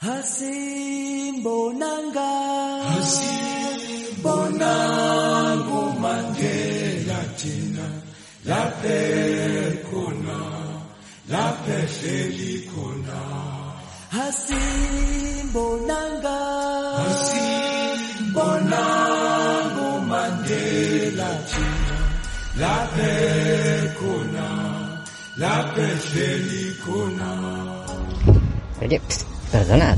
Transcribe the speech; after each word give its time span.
Hasim 0.00 1.42
bonanga. 1.44 2.30
Hasim 2.88 4.22
bonango 4.24 5.82
mangela 6.02 7.20
tina 7.40 7.86
laphe 8.50 9.00
khona 9.88 10.38
laphe 11.32 11.78
hleli 11.94 12.54
khona 12.70 13.20
Hasim 14.16 15.52
bonanga. 15.54 16.38
Hasim 17.00 18.32
bonango 18.36 19.88
mangela 20.12 21.30
tina 21.50 21.98
laphe 22.62 23.12
khona 24.00 24.48
laphe 25.42 25.88
hleli 26.06 26.64
khona 26.84 27.30
Yep. 28.94 29.29
Perdona, 29.50 29.96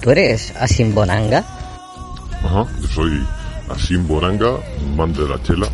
¿tú 0.00 0.10
eres 0.10 0.54
Asimbonanga? 0.56 1.44
Ajá, 2.44 2.66
yo 2.80 2.88
soy 2.88 3.26
Asim 3.70 4.06
Boranga, 4.06 4.58
man 4.96 5.12
de 5.12 5.26
la 5.26 5.42
chela. 5.42 5.66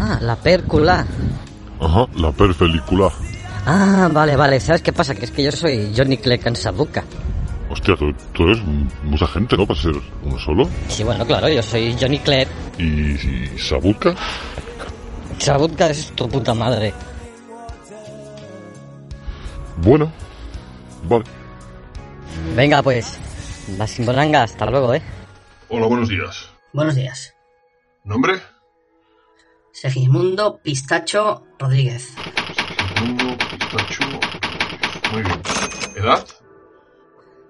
Ah, 0.00 0.18
la 0.20 0.36
pércula. 0.36 1.06
Ajá, 1.80 2.06
la 2.16 2.32
película. 2.32 3.08
Ah, 3.66 4.08
vale, 4.12 4.36
vale. 4.36 4.60
¿Sabes 4.60 4.82
qué 4.82 4.92
pasa? 4.92 5.14
Que 5.14 5.24
es 5.24 5.30
que 5.30 5.44
yo 5.44 5.52
soy 5.52 5.92
Johnny 5.96 6.16
Clegg 6.18 6.56
Sabuca. 6.56 7.04
Hostia, 7.70 7.96
tú, 7.96 8.12
tú 8.32 8.42
eres 8.44 8.62
mucha 9.04 9.26
gente, 9.28 9.56
¿no? 9.56 9.66
Para 9.66 9.80
ser 9.80 9.94
uno 10.24 10.38
solo. 10.38 10.68
Sí, 10.88 11.02
bueno, 11.04 11.24
claro, 11.24 11.48
yo 11.48 11.62
soy 11.62 11.96
Johnny 11.98 12.18
Clegg. 12.18 12.48
¿Y, 12.78 12.84
y 12.84 13.58
Sabuca? 13.58 14.14
Sabuca 15.38 15.88
es 15.90 16.12
tu 16.12 16.28
puta 16.28 16.54
madre. 16.54 16.92
Bueno, 19.78 20.10
vale. 21.08 21.24
Venga, 22.54 22.82
pues. 22.82 23.18
Asimbonanga, 23.78 24.42
hasta 24.42 24.66
luego, 24.66 24.94
¿eh? 24.94 25.02
Hola, 25.68 25.86
buenos 25.86 26.08
días. 26.08 26.48
Buenos 26.72 26.94
días. 26.94 27.34
¿Nombre? 28.04 28.40
Segismundo 29.72 30.60
Pistacho 30.62 31.46
Rodríguez. 31.58 32.14
Mundo 33.00 33.36
Pistacho. 33.38 34.04
Muy 35.12 35.22
bien. 35.22 35.42
¿Edad? 35.96 36.26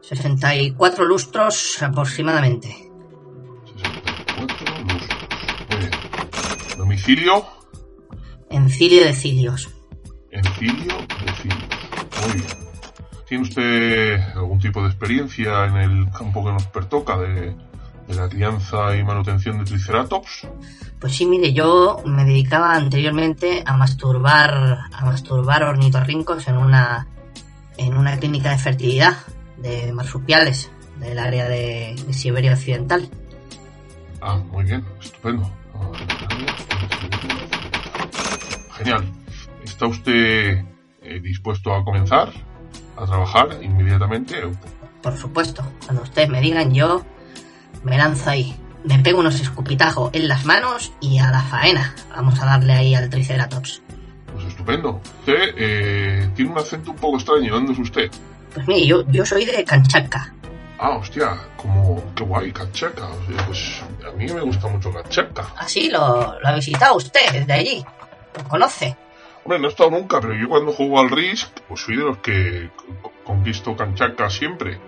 64 0.03 1.05
lustros 1.05 1.83
aproximadamente. 1.83 2.69
64 3.67 4.78
lustros. 4.84 5.20
Muy 5.70 5.78
bien. 5.78 5.91
¿Domicilio? 6.78 7.47
Encilio 8.51 9.05
de 9.05 9.12
Cilios. 9.12 9.69
Encilio 10.30 10.95
de 11.25 11.33
Cilios. 11.33 11.64
Muy 12.23 12.33
bien. 12.41 12.64
¿Tiene 13.34 13.48
usted 13.48 14.20
algún 14.36 14.60
tipo 14.60 14.80
de 14.80 14.90
experiencia 14.90 15.64
en 15.64 15.77
el 15.77 16.10
campo 16.12 16.44
que 16.44 16.52
nos 16.52 16.68
pertoca 16.68 17.18
de, 17.18 17.56
de 18.06 18.14
la 18.14 18.28
crianza 18.28 18.96
y 18.96 19.02
manutención 19.02 19.58
de 19.58 19.64
triceratops? 19.64 20.46
Pues 21.00 21.16
sí, 21.16 21.27
mire, 21.27 21.52
yo 21.52 22.00
me 22.06 22.24
dedicaba 22.24 22.77
anteriormente 22.77 23.64
a 23.66 23.77
masturbar, 23.77 24.82
a 24.92 25.05
masturbar 25.05 25.64
ornitorrincos 25.64 26.46
en 26.46 26.58
una, 26.58 27.08
en 27.77 27.96
una 27.96 28.16
clínica 28.18 28.50
de 28.50 28.58
fertilidad 28.58 29.16
de 29.56 29.92
marsupiales 29.92 30.70
del 31.00 31.18
área 31.18 31.48
de, 31.48 31.96
de 32.06 32.12
Siberia 32.12 32.52
Occidental. 32.52 33.08
Ah, 34.20 34.36
muy 34.36 34.62
bien, 34.62 34.84
estupendo. 35.02 35.50
Genial. 38.77 39.12
¿Está 39.64 39.88
usted 39.88 40.64
eh, 41.02 41.20
dispuesto 41.20 41.74
a 41.74 41.82
comenzar 41.82 42.32
a 42.97 43.06
trabajar 43.06 43.48
inmediatamente? 43.62 44.37
Por 45.03 45.17
supuesto, 45.17 45.64
cuando 45.84 46.03
ustedes 46.03 46.28
me 46.28 46.41
digan 46.41 46.73
yo, 46.73 47.05
me 47.83 47.98
lanzo 47.98 48.31
ahí. 48.31 48.56
Me 48.84 48.98
pego 48.98 49.20
unos 49.20 49.41
escupitajos 49.41 50.11
en 50.12 50.28
las 50.28 50.45
manos 50.45 50.92
y 51.01 51.19
a 51.19 51.31
la 51.31 51.41
faena. 51.42 51.95
Vamos 52.14 52.41
a 52.41 52.45
darle 52.45 52.73
ahí 52.74 52.95
al 52.95 53.08
Triceratops. 53.08 53.83
Pues 54.33 54.46
estupendo. 54.46 55.01
Usted 55.20 55.55
eh, 55.57 56.30
tiene 56.35 56.52
un 56.52 56.58
acento 56.58 56.91
un 56.91 56.96
poco 56.96 57.17
extraño. 57.17 57.55
¿Dónde 57.55 57.73
es 57.73 57.79
usted? 57.79 58.11
Pues 58.52 58.67
mire, 58.67 58.86
yo, 58.86 59.11
yo 59.11 59.24
soy 59.24 59.45
de 59.47 59.64
Kanchatka. 59.64 60.35
Ah, 60.79 60.97
hostia, 60.98 61.39
como 61.57 62.02
qué 62.14 62.24
guay, 62.24 62.52
Kamchatka. 62.52 63.07
O 63.07 63.24
sea, 63.27 63.47
pues 63.47 63.83
a 64.07 64.17
mí 64.17 64.27
me 64.27 64.41
gusta 64.42 64.68
mucho 64.68 64.92
Kamchatka. 64.92 65.47
Así 65.57 65.89
lo, 65.91 66.39
lo 66.41 66.48
ha 66.48 66.55
visitado 66.55 66.97
usted 66.97 67.33
desde 67.33 67.52
allí. 67.52 67.85
Lo 68.36 68.45
conoce. 68.48 68.97
Hombre, 69.44 69.58
no 69.58 69.66
he 69.66 69.70
estado 69.70 69.90
nunca, 69.90 70.20
pero 70.20 70.34
yo 70.34 70.48
cuando 70.48 70.72
juego 70.72 70.98
al 71.00 71.10
Risk, 71.10 71.48
pues 71.68 71.80
soy 71.82 71.96
de 71.96 72.02
los 72.02 72.18
que 72.18 72.70
co- 73.02 73.12
conquisto 73.24 73.77
Kamchatka 73.77 74.30
siempre. 74.30 74.80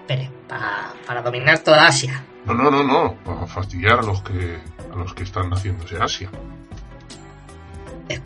Espere, 0.00 0.30
para, 0.48 0.92
para 1.06 1.22
dominar 1.22 1.58
toda 1.60 1.86
Asia. 1.86 2.22
No, 2.44 2.52
no, 2.54 2.70
no, 2.70 2.82
no, 2.84 3.14
para 3.24 3.46
fastidiar 3.46 4.00
a 4.00 4.02
los 4.02 4.22
que 4.22 4.58
a 4.92 4.96
los 4.96 5.14
que 5.14 5.22
están 5.22 5.50
haciéndose 5.52 5.96
Asia. 6.00 6.30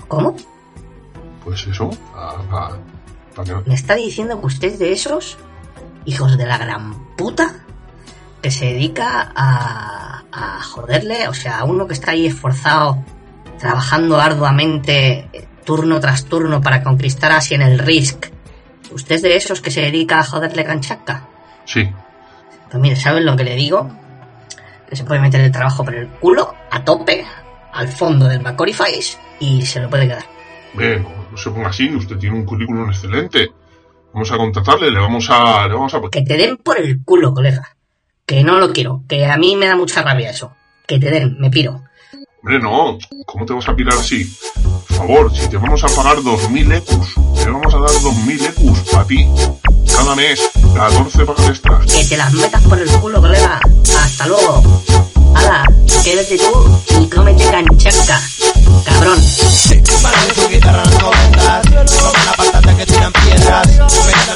¿Cómo? 0.09 0.35
Pues 1.45 1.67
eso, 1.67 1.91
que 3.45 3.51
no... 3.53 3.63
¿Me 3.67 3.75
está 3.75 3.95
diciendo 3.97 4.41
que 4.41 4.47
usted 4.47 4.69
es 4.69 4.79
de 4.79 4.93
esos 4.93 5.37
hijos 6.07 6.39
de 6.39 6.47
la 6.47 6.57
gran 6.59 7.15
puta 7.17 7.65
que 8.41 8.51
se 8.51 8.67
dedica 8.67 9.33
a, 9.37 10.23
a 10.33 10.63
joderle? 10.63 11.29
O 11.29 11.35
sea, 11.35 11.59
a 11.61 11.65
uno 11.65 11.87
que 11.87 11.93
está 11.95 12.13
ahí 12.13 12.27
esforzado, 12.27 13.05
trabajando 13.59 14.21
arduamente, 14.21 15.29
eh, 15.33 15.49
turno 15.65 16.01
tras 16.01 16.25
turno 16.27 16.61
para 16.61 16.83
conquistar 16.83 17.33
Asia 17.33 17.55
en 17.57 17.63
el 17.63 17.79
Risk. 17.79 18.27
¿Usted 18.93 19.17
es 19.17 19.23
de 19.23 19.37
esos 19.37 19.61
que 19.61 19.71
se 19.71 19.81
dedica 19.81 20.21
a 20.21 20.25
joderle 20.25 20.65
canchaca? 20.65 21.27
Sí, 21.65 21.89
Pues 22.71 22.81
mire, 22.83 22.97
¿saben 22.97 23.25
lo 23.25 23.37
que 23.37 23.45
le 23.45 23.57
digo? 23.57 23.91
Que 24.89 24.97
se 24.97 25.05
puede 25.05 25.21
meter 25.21 25.41
el 25.41 25.51
trabajo 25.53 25.85
por 25.85 25.95
el 25.95 26.09
culo, 26.09 26.55
a 26.71 26.85
tope, 26.85 27.25
al 27.73 27.89
fondo 27.89 28.27
del 28.27 28.41
Macquarie 28.43 28.75
Face 28.75 29.17
y 29.41 29.65
se 29.65 29.81
lo 29.81 29.89
puede 29.89 30.07
quedar. 30.07 30.25
Bien, 30.75 31.07
no 31.31 31.37
se 31.37 31.51
ponga 31.51 31.69
así, 31.69 31.95
usted 31.95 32.17
tiene 32.19 32.37
un 32.37 32.45
currículum 32.45 32.89
excelente. 32.91 33.51
Vamos 34.13 34.31
a 34.31 34.37
contratarle, 34.37 34.91
le 34.91 34.99
vamos 35.01 35.29
a... 35.31 35.67
Le 35.67 35.75
vamos 35.75 35.95
a... 35.95 36.01
Que 36.11 36.23
te 36.23 36.37
den 36.37 36.57
por 36.59 36.79
el 36.79 37.03
culo, 37.05 37.33
colega. 37.35 37.77
Que 38.27 38.45
no 38.45 38.59
lo 38.59 38.73
quiero, 38.73 39.03
que 39.09 39.27
a 39.27 39.37
mí 39.37 39.57
me 39.57 39.67
da 39.67 39.77
mucha 39.77 40.03
rabia 40.03 40.31
eso. 40.31 40.55
Que 40.87 40.99
te 40.99 41.11
den, 41.11 41.37
me 41.39 41.51
piro. 41.51 41.83
Hombre, 42.47 42.59
no, 42.59 42.99
¿cómo 43.25 43.47
te 43.47 43.55
vas 43.55 43.67
a 43.71 43.75
pirar 43.75 43.97
así? 43.97 44.23
Por 44.89 44.99
favor, 44.99 45.35
si 45.35 45.49
te 45.49 45.57
vamos 45.57 45.83
a 45.83 45.87
pagar 45.87 46.19
2.000 46.19 46.77
ecus, 46.77 47.15
te 47.43 47.49
vamos 47.49 47.75
a 47.75 47.79
dar 47.79 47.89
2.000 47.89 48.49
ecus 48.51 48.79
para 48.81 49.07
ti, 49.07 49.27
cada 49.91 50.15
mes, 50.15 50.43
14 50.75 51.25
pagas 51.25 51.49
extras. 51.49 51.87
Que 51.87 52.05
te 52.05 52.19
las 52.19 52.35
metas 52.35 52.63
por 52.65 52.79
el 52.79 52.91
culo, 53.01 53.23
colega. 53.23 53.59
Hasta 53.99 54.27
luego. 54.27 54.63
Hala, 55.35 55.65
quédate 56.05 56.37
tú 56.37 56.83
y 57.01 57.09
cómete 57.09 57.45
canchaca. 57.51 58.21
Cabrón. 58.85 59.19
Para 60.03 60.35
su 60.35 60.49
guitarra 60.51 60.85
no 61.01 61.11
patata 62.37 62.77
que 62.77 62.85
tiran 62.85 63.13
piedras 63.13 64.34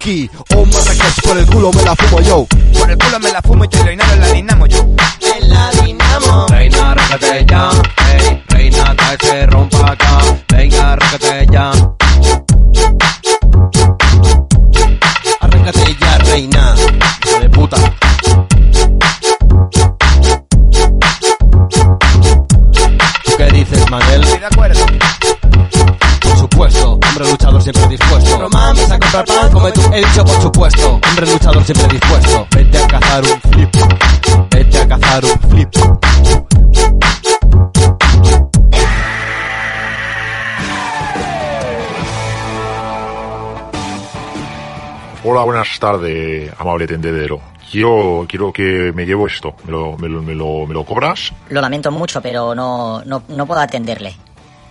aquí? 0.00 0.30
Oh, 0.56 0.64
Marrakech, 0.64 1.22
por 1.22 1.36
el 1.36 1.46
culo 1.46 1.70
me 1.72 1.82
la 1.82 1.94
fumo 1.94 2.20
yo. 2.22 2.46
Por 2.78 2.90
el 2.90 2.96
culo 2.96 3.20
me 3.20 3.30
la 3.30 3.42
fumo 3.42 3.64
y 3.64 3.76
lo 3.84 3.92
inhalo 3.92 4.12
en 4.14 4.20
la 4.20 4.28
dinamo 4.32 4.66
yo 4.66 4.78
En 4.78 5.48
la 5.50 5.70
dinamo 5.82 6.46
Reina, 6.48 6.94
rójate 6.94 7.44
ya, 7.46 7.70
ey, 8.08 8.42
reina, 8.48 8.96
que 8.96 9.26
se 9.26 9.46
rompa 9.46 9.92
acá, 9.92 10.18
venga, 10.48 10.96
rójate 10.96 11.46
ya. 11.52 11.72
Arráncate 15.40 15.96
ya, 16.00 16.18
reina. 16.18 16.74
Hijo 17.26 17.40
de 17.40 17.50
puta. 17.50 17.76
¿Tú 23.24 23.36
qué 23.36 23.44
dices, 23.52 23.90
Manel? 23.90 24.22
Estoy 24.22 24.38
de 24.38 24.46
acuerdo 24.46 24.89
comprar 29.10 29.24
pan 29.24 29.52
Come 29.52 29.72
tú, 29.72 29.80
he 29.92 29.98
dicho 29.98 30.24
por 30.24 30.40
supuesto, 30.40 31.00
hombre 31.08 31.26
luchador 31.26 31.64
siempre 31.64 31.88
dispuesto. 31.88 32.46
Vete 32.54 32.78
a 32.78 32.86
cazar 32.86 33.22
un 33.24 33.40
flip. 33.40 33.76
Vete 34.50 34.78
a 34.78 34.88
cazar 34.88 35.24
un 35.24 35.50
flip. 35.50 35.68
Hola, 45.22 45.44
buenas 45.44 45.78
tardes, 45.78 46.52
amable 46.58 46.86
tendedero. 46.86 47.40
Quiero, 47.70 48.26
quiero 48.28 48.52
que 48.52 48.92
me 48.94 49.06
llevo 49.06 49.26
esto. 49.26 49.54
¿Me 49.64 49.72
lo, 49.72 49.96
me 49.96 50.08
lo, 50.08 50.22
me 50.22 50.34
lo, 50.34 50.66
me 50.66 50.74
lo 50.74 50.84
cobras? 50.84 51.32
Lo 51.50 51.60
lamento 51.60 51.90
mucho, 51.90 52.20
pero 52.20 52.54
no, 52.54 53.02
no, 53.04 53.22
no 53.28 53.46
puedo 53.46 53.60
atenderle. 53.60 54.16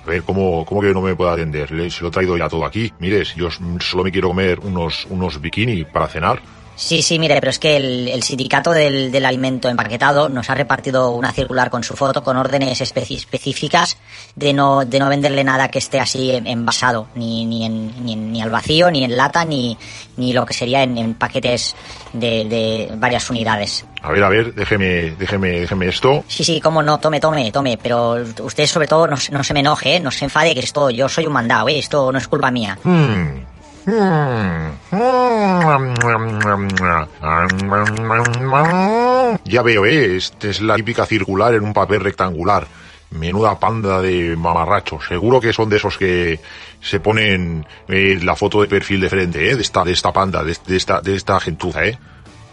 A 0.10 0.12
ver, 0.12 0.24
¿cómo, 0.24 0.66
cómo 0.66 0.82
que 0.82 0.92
no 0.92 1.04
me 1.04 1.16
puede 1.16 1.30
atender? 1.30 1.70
Le- 1.70 1.92
Se 1.92 2.02
lo 2.02 2.08
he 2.08 2.12
traído 2.12 2.36
ya 2.36 2.50
todo 2.50 2.66
aquí. 2.66 2.92
Mire, 2.98 3.24
yo 3.36 3.50
solo 3.80 4.04
me 4.04 4.12
quiero 4.12 4.30
comer 4.30 4.58
unos, 4.64 5.06
unos 5.12 5.40
bikini 5.40 5.84
para 5.86 6.08
cenar. 6.08 6.42
Sí, 6.82 7.02
sí, 7.02 7.20
mire, 7.20 7.36
pero 7.42 7.50
es 7.50 7.60
que 7.60 7.76
el, 7.76 8.08
el 8.08 8.24
sindicato 8.24 8.72
del, 8.72 9.12
del 9.12 9.26
alimento 9.26 9.68
empaquetado 9.68 10.30
nos 10.30 10.50
ha 10.50 10.56
repartido 10.56 11.12
una 11.12 11.34
circular 11.34 11.70
con 11.70 11.84
su 11.84 11.94
foto 11.94 12.24
con 12.24 12.38
órdenes 12.38 12.80
especi- 12.80 13.18
específicas 13.18 13.98
de 14.38 14.54
no, 14.54 14.86
de 14.86 14.98
no 14.98 15.10
venderle 15.10 15.44
nada 15.44 15.68
que 15.68 15.80
esté 15.80 16.00
así 16.00 16.32
en- 16.32 16.48
envasado, 16.48 17.08
ni, 17.16 17.46
ni, 17.46 17.66
en, 17.66 18.06
ni, 18.06 18.14
en- 18.14 18.32
ni 18.32 18.42
al 18.42 18.50
vacío, 18.50 18.90
ni 18.92 19.04
en 19.04 19.18
lata, 19.18 19.44
ni, 19.44 19.78
ni 20.16 20.32
lo 20.32 20.46
que 20.46 20.54
sería 20.54 20.82
en, 20.84 20.98
en 20.98 21.16
paquetes 21.16 21.76
de, 22.14 22.46
de 22.46 22.90
varias 22.96 23.30
unidades. 23.30 23.86
A 24.02 24.12
ver, 24.14 24.24
a 24.24 24.30
ver, 24.30 24.54
déjeme, 24.56 25.12
déjeme, 25.20 25.50
déjeme 25.60 25.88
esto. 25.90 26.24
Sí, 26.30 26.46
sí, 26.46 26.62
cómo 26.62 26.82
no, 26.82 26.98
tome, 26.98 27.20
tome, 27.20 27.52
tome, 27.52 27.78
pero 27.78 28.16
usted 28.42 28.66
sobre 28.68 28.88
todo 28.88 29.06
no, 29.06 29.18
se- 29.18 29.34
no 29.34 29.44
se 29.44 29.54
me 29.54 29.60
enoje, 29.60 29.98
¿eh? 29.98 30.00
no 30.00 30.12
se 30.12 30.24
enfade, 30.24 30.54
que 30.54 30.62
esto, 30.62 30.90
yo 30.92 31.10
soy 31.10 31.26
un 31.28 31.34
mandado, 31.34 31.68
¿eh? 31.68 31.78
esto 31.78 32.10
no 32.10 32.18
es 32.18 32.28
culpa 32.30 32.50
mía. 32.52 32.80
Hmm. 32.86 33.59
Ya 39.46 39.62
veo, 39.64 39.86
¿eh? 39.86 40.18
Esta 40.18 40.48
es 40.48 40.62
la 40.62 40.76
típica 40.76 41.06
circular 41.06 41.54
en 41.54 41.64
un 41.64 41.74
papel 41.74 42.02
rectangular. 42.02 42.68
Menuda 43.12 43.60
panda 43.60 44.02
de 44.02 44.36
mamarrachos. 44.36 45.08
Seguro 45.08 45.42
que 45.42 45.54
son 45.54 45.70
de 45.70 45.78
esos 45.78 45.98
que 45.98 46.40
se 46.82 47.00
ponen 47.00 47.66
eh, 47.88 48.20
la 48.22 48.36
foto 48.36 48.62
de 48.62 48.68
perfil 48.68 49.02
de 49.02 49.10
frente, 49.10 49.50
¿eh? 49.50 49.56
De 49.56 49.62
esta, 49.62 49.84
de 49.84 49.94
esta 49.94 50.14
panda, 50.14 50.44
de, 50.44 50.56
de 50.66 50.78
esta, 50.78 51.02
de 51.02 51.16
esta 51.16 51.40
gentuza, 51.40 51.86
¿eh? 51.86 51.98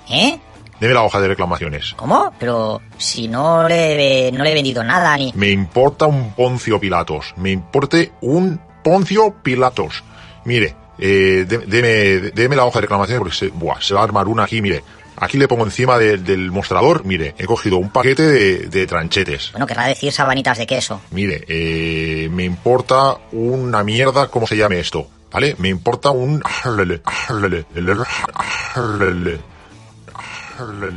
¿Eh? 0.08 0.38
Deme 0.80 0.94
la 0.94 1.02
hoja 1.02 1.20
de 1.20 1.28
reclamaciones. 1.28 1.94
¿Cómo? 1.96 2.32
Pero 2.38 2.80
si 2.98 3.28
no 3.28 3.66
le, 3.68 4.30
no 4.32 4.44
le 4.44 4.50
he 4.50 4.54
vendido 4.54 4.84
nada, 4.84 5.16
ni... 5.16 5.32
Me 5.34 5.50
importa 5.50 6.06
un 6.06 6.32
Poncio 6.32 6.78
Pilatos. 6.78 7.34
Me 7.36 7.50
importe 7.50 8.12
un 8.20 8.60
Poncio 8.82 9.34
Pilatos. 9.42 10.04
Mire, 10.44 10.76
eh, 10.98 11.44
de- 11.48 11.58
deme, 11.66 12.30
deme 12.34 12.56
la 12.56 12.64
hoja 12.64 12.78
de 12.78 12.82
reclamaciones 12.82 13.18
porque 13.20 13.34
se, 13.36 13.48
buah, 13.48 13.80
se 13.80 13.94
va 13.94 14.00
a 14.00 14.04
armar 14.04 14.28
una 14.28 14.44
aquí, 14.44 14.60
mire. 14.62 14.82
Aquí 15.18 15.38
le 15.38 15.48
pongo 15.48 15.64
encima 15.64 15.96
de- 15.98 16.18
del 16.18 16.50
mostrador, 16.50 17.04
mire, 17.06 17.34
he 17.38 17.46
cogido 17.46 17.78
un 17.78 17.88
paquete 17.90 18.22
de, 18.22 18.58
de 18.68 18.86
tranchetes. 18.86 19.50
Bueno, 19.52 19.66
querrá 19.66 19.86
decir 19.86 20.12
sabanitas 20.12 20.58
de 20.58 20.66
queso. 20.66 21.00
Mire, 21.10 21.42
eh, 21.48 22.28
me 22.30 22.44
importa 22.44 23.16
una 23.32 23.82
mierda, 23.82 24.28
¿cómo 24.28 24.46
se 24.46 24.56
llame 24.58 24.78
esto? 24.78 25.08
¿Vale? 25.32 25.56
Me 25.58 25.68
importa 25.70 26.10
un... 26.10 26.42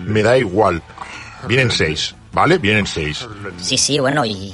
Me 0.06 0.24
da 0.24 0.38
igual. 0.38 0.82
Vienen 1.48 1.72
seis, 1.72 2.16
¿vale? 2.34 2.58
Vienen 2.58 2.86
seis. 2.88 3.26
Sí, 3.58 3.78
sí, 3.78 4.00
bueno, 4.00 4.26
y... 4.26 4.54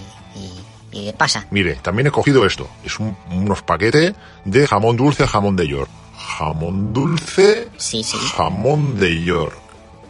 ¿Y, 0.96 1.00
y 1.00 1.06
qué 1.06 1.14
pasa? 1.14 1.46
Mire, 1.52 1.76
también 1.76 2.08
he 2.08 2.12
cogido 2.12 2.46
esto. 2.46 2.68
Es 2.84 3.00
un- 3.00 3.16
unos 3.32 3.62
paquetes 3.62 4.14
de 4.46 4.68
jamón 4.68 4.96
dulce, 4.98 5.28
jamón 5.28 5.56
de 5.56 5.68
york. 5.68 5.90
Jamón 6.38 6.94
dulce, 6.94 7.68
Sí, 7.78 8.04
sí. 8.04 8.18
jamón 8.36 9.00
de 9.00 9.24
york. 9.24 9.54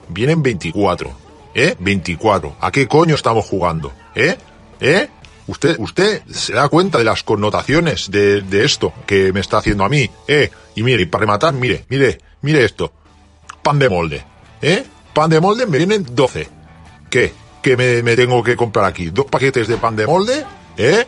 Vienen 0.10 0.42
24. 0.44 1.12
¿Eh? 1.54 1.76
24. 1.80 2.56
¿A 2.60 2.72
qué 2.72 2.88
coño 2.88 3.16
estamos 3.16 3.46
jugando? 3.46 3.92
¿Eh? 4.14 4.38
¿Eh? 4.80 5.10
Usted, 5.48 5.76
usted 5.80 6.24
se 6.32 6.54
da 6.54 6.68
cuenta 6.70 6.98
de 6.98 7.04
las 7.04 7.24
connotaciones 7.24 8.10
de, 8.12 8.42
de 8.42 8.66
esto 8.66 8.92
que 9.06 9.32
me 9.32 9.40
está 9.40 9.58
haciendo 9.60 9.84
a 9.86 9.90
mí. 9.90 10.10
¿Eh? 10.28 10.50
Y 10.76 10.84
mire, 10.84 11.04
y 11.04 11.06
para 11.06 11.22
rematar, 11.22 11.54
mire, 11.54 11.86
mire, 11.90 12.18
mire 12.42 12.64
esto. 12.66 12.92
Pan 13.62 13.80
de 13.80 13.90
molde. 13.90 14.24
¿Eh? 14.62 14.84
Pan 15.14 15.30
de 15.30 15.40
molde 15.40 15.66
me 15.66 15.78
vienen 15.78 16.06
12. 16.12 16.48
¿Qué? 17.10 17.32
¿Qué 17.62 17.78
me, 17.78 18.04
me 18.04 18.16
tengo 18.16 18.44
que 18.44 18.56
comprar 18.56 18.86
aquí? 18.86 19.10
¿Dos 19.12 19.26
paquetes 19.28 19.68
de 19.68 19.78
pan 19.78 19.96
de 19.96 20.06
molde? 20.08 20.46
¿Eh? 20.78 21.06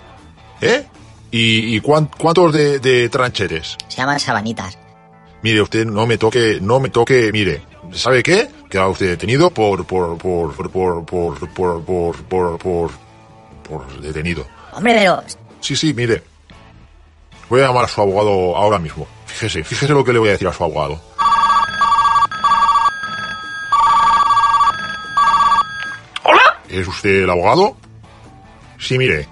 ¿Eh? 0.61 0.85
¿Y, 1.31 1.75
y 1.75 1.81
cuán- 1.81 2.09
cuántos 2.17 2.53
de, 2.53 2.79
de 2.79 3.09
tranchetes? 3.09 3.75
Se 3.87 3.97
llaman 3.97 4.19
sabanitas. 4.19 4.77
Mire, 5.43 5.61
usted 5.61 5.85
no 5.85 6.07
me 6.07 6.17
toque, 6.17 6.59
no 6.61 6.79
me 6.79 6.89
toque, 6.89 7.29
mire, 7.31 7.61
¿sabe 7.93 8.23
qué? 8.23 8.49
Queda 8.69 8.87
usted 8.87 9.09
detenido 9.09 9.49
por, 9.51 9.85
por, 9.85 10.17
por, 10.17 10.53
por, 10.55 10.71
por, 10.71 11.05
por, 11.05 11.39
por, 11.53 11.83
por, 11.83 12.23
por, 12.23 12.57
por, 12.57 12.91
por 13.63 14.01
detenido. 14.01 14.45
Hombre, 14.73 14.95
pero... 14.95 15.23
Sí, 15.61 15.75
sí, 15.75 15.93
mire. 15.93 16.23
Voy 17.49 17.61
a 17.61 17.67
llamar 17.67 17.85
a 17.85 17.87
su 17.87 18.01
abogado 18.01 18.55
ahora 18.57 18.79
mismo. 18.79 19.07
Fíjese, 19.25 19.63
fíjese 19.63 19.93
lo 19.93 20.03
que 20.03 20.13
le 20.13 20.19
voy 20.19 20.29
a 20.29 20.31
decir 20.33 20.47
a 20.47 20.53
su 20.53 20.63
abogado. 20.63 20.99
¿Hola? 26.23 26.59
¿Es 26.69 26.87
usted 26.87 27.23
el 27.23 27.29
abogado? 27.29 27.77
Sí, 28.79 28.97
mire. 28.97 29.27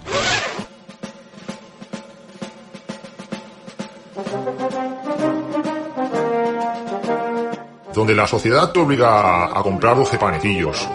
Donde 8.05 8.21
la 8.21 8.27
sociedad 8.27 8.71
te 8.71 8.79
obliga 8.79 9.45
a 9.45 9.63
comprar 9.63 9.95
12 9.95 10.19
panecillos 10.19 10.87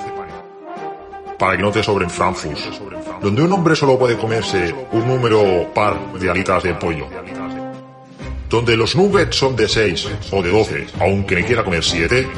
para 1.37 1.57
que 1.57 1.63
no 1.65 1.73
te 1.73 1.83
sobren 1.83 2.09
frankfurts. 2.09 2.81
Donde 3.21 3.43
un 3.43 3.53
hombre 3.53 3.75
solo 3.75 3.99
puede 3.99 4.17
comerse 4.17 4.73
un 4.93 5.09
número 5.09 5.75
par 5.75 6.13
de 6.13 6.31
alitas 6.31 6.63
de 6.63 6.73
pollo. 6.75 7.09
Donde 8.49 8.77
los 8.77 8.95
nuggets 8.95 9.35
son 9.35 9.57
de 9.57 9.67
6 9.67 10.09
o 10.31 10.41
de 10.41 10.53
12, 10.53 10.87
aunque 11.01 11.35
me 11.35 11.45
quiera 11.45 11.65
comer 11.65 11.83
7. 11.83 12.29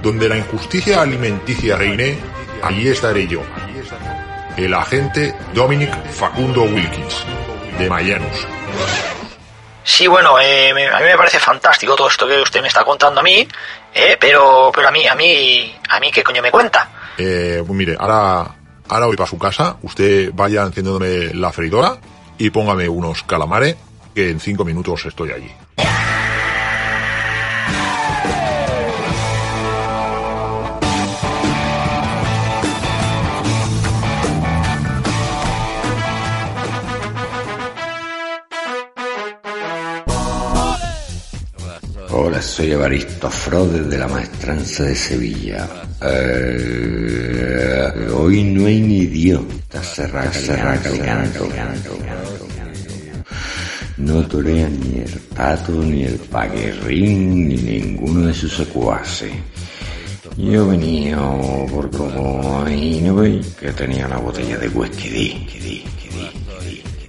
Donde 0.00 0.28
la 0.28 0.38
injusticia 0.38 1.02
alimenticia 1.02 1.74
reine, 1.74 2.18
allí 2.62 2.86
estaré 2.86 3.26
yo. 3.26 3.40
El 4.56 4.74
agente 4.74 5.34
Dominic 5.52 5.90
Facundo 6.12 6.62
Wilkins, 6.62 7.24
de 7.80 7.90
Mayanus. 7.90 8.46
Sí, 9.96 10.06
bueno, 10.06 10.38
eh, 10.38 10.72
a 10.72 10.98
mí 10.98 11.04
me 11.06 11.16
parece 11.16 11.38
fantástico 11.38 11.96
todo 11.96 12.08
esto 12.08 12.28
que 12.28 12.38
usted 12.38 12.60
me 12.60 12.68
está 12.68 12.84
contando 12.84 13.20
a 13.20 13.22
mí, 13.22 13.48
eh, 13.94 14.18
pero, 14.20 14.70
pero 14.74 14.88
a 14.88 14.90
mí, 14.90 15.06
a 15.06 15.14
mí, 15.14 15.74
a 15.88 15.98
mí, 15.98 16.12
¿qué 16.12 16.22
coño 16.22 16.42
me 16.42 16.50
cuenta? 16.50 17.14
Eh, 17.16 17.64
pues 17.66 17.74
mire, 17.74 17.96
ahora, 17.98 18.56
ahora 18.90 19.06
voy 19.06 19.16
para 19.16 19.30
su 19.30 19.38
casa, 19.38 19.78
usted 19.80 20.32
vaya 20.34 20.64
encendiéndome 20.64 21.32
la 21.32 21.50
freidora 21.50 21.96
y 22.36 22.50
póngame 22.50 22.90
unos 22.90 23.22
calamares, 23.22 23.76
que 24.14 24.28
en 24.28 24.38
cinco 24.38 24.66
minutos 24.66 25.06
estoy 25.06 25.30
allí. 25.30 25.50
Hola, 42.36 42.42
soy 42.42 42.72
Evaristo 42.72 43.30
Frodes 43.30 43.88
de 43.88 43.96
la 43.96 44.08
Maestranza 44.08 44.82
de 44.82 44.94
Sevilla. 44.94 45.66
Eh, 46.02 48.10
hoy 48.14 48.44
no 48.44 48.66
hay 48.66 48.78
ni 48.78 49.06
Dios. 49.06 49.42
Está 49.60 49.82
cerrado, 49.82 50.30
canto. 51.02 51.48
No 53.96 54.20
torea 54.26 54.68
ni 54.68 54.98
el 54.98 55.18
pato, 55.34 55.82
ni 55.82 56.04
el 56.04 56.16
paguerrín, 56.16 57.48
ni 57.48 57.56
ninguno 57.56 58.26
de 58.26 58.34
sus 58.34 58.54
secuaces. 58.54 59.32
Yo 60.36 60.68
venido 60.68 61.66
por 61.70 61.90
como 61.90 62.64
ahí 62.66 63.00
no 63.00 63.14
veis 63.14 63.46
que 63.58 63.72
tenía 63.72 64.08
una 64.08 64.18
botella 64.18 64.58
de 64.58 64.68
whisky. 64.68 65.86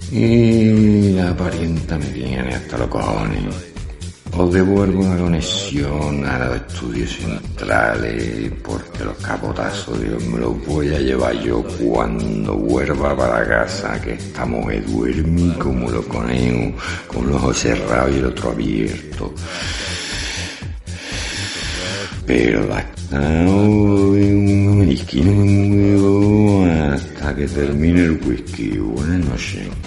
Y 0.10 1.12
la 1.12 1.36
parienta 1.36 1.98
me 1.98 2.05
tiene 2.05 2.55
hasta 2.55 2.77
los 2.77 2.88
cojones. 2.88 3.76
Os 4.39 4.53
devuelvo 4.53 5.01
una 5.01 5.17
conexión 5.17 6.24
a 6.24 6.38
los 6.38 6.58
estudios 6.58 7.10
centrales 7.10 8.51
porque 8.63 9.03
los 9.03 9.17
capotazos 9.17 10.00
Dios 10.00 10.24
me 10.25 10.38
los 10.38 10.63
voy 10.67 10.94
a 10.94 11.00
llevar 11.00 11.34
yo 11.41 11.63
cuando 11.63 12.53
vuelva 12.56 13.17
para 13.17 13.48
casa 13.48 14.00
que 14.00 14.13
esta 14.13 14.46
mujer 14.46 14.86
duerme 14.86 15.58
como 15.58 15.89
lo 15.89 16.03
conejos 16.03 16.84
con 17.08 17.27
los 17.27 17.36
ojos 17.38 17.58
cerrados 17.58 18.13
y 18.13 18.20
el 18.20 18.25
otro 18.25 18.51
abierto. 18.51 19.34
Pero 22.27 22.67
la 22.67 22.86
no 23.12 24.12
me 24.12 25.34
muevo 25.34 26.65
hasta 26.94 27.36
que 27.36 27.48
termine 27.48 28.01
el 28.01 28.20
whisky. 28.24 28.77
Buenas 28.77 29.25
noches. 29.25 29.87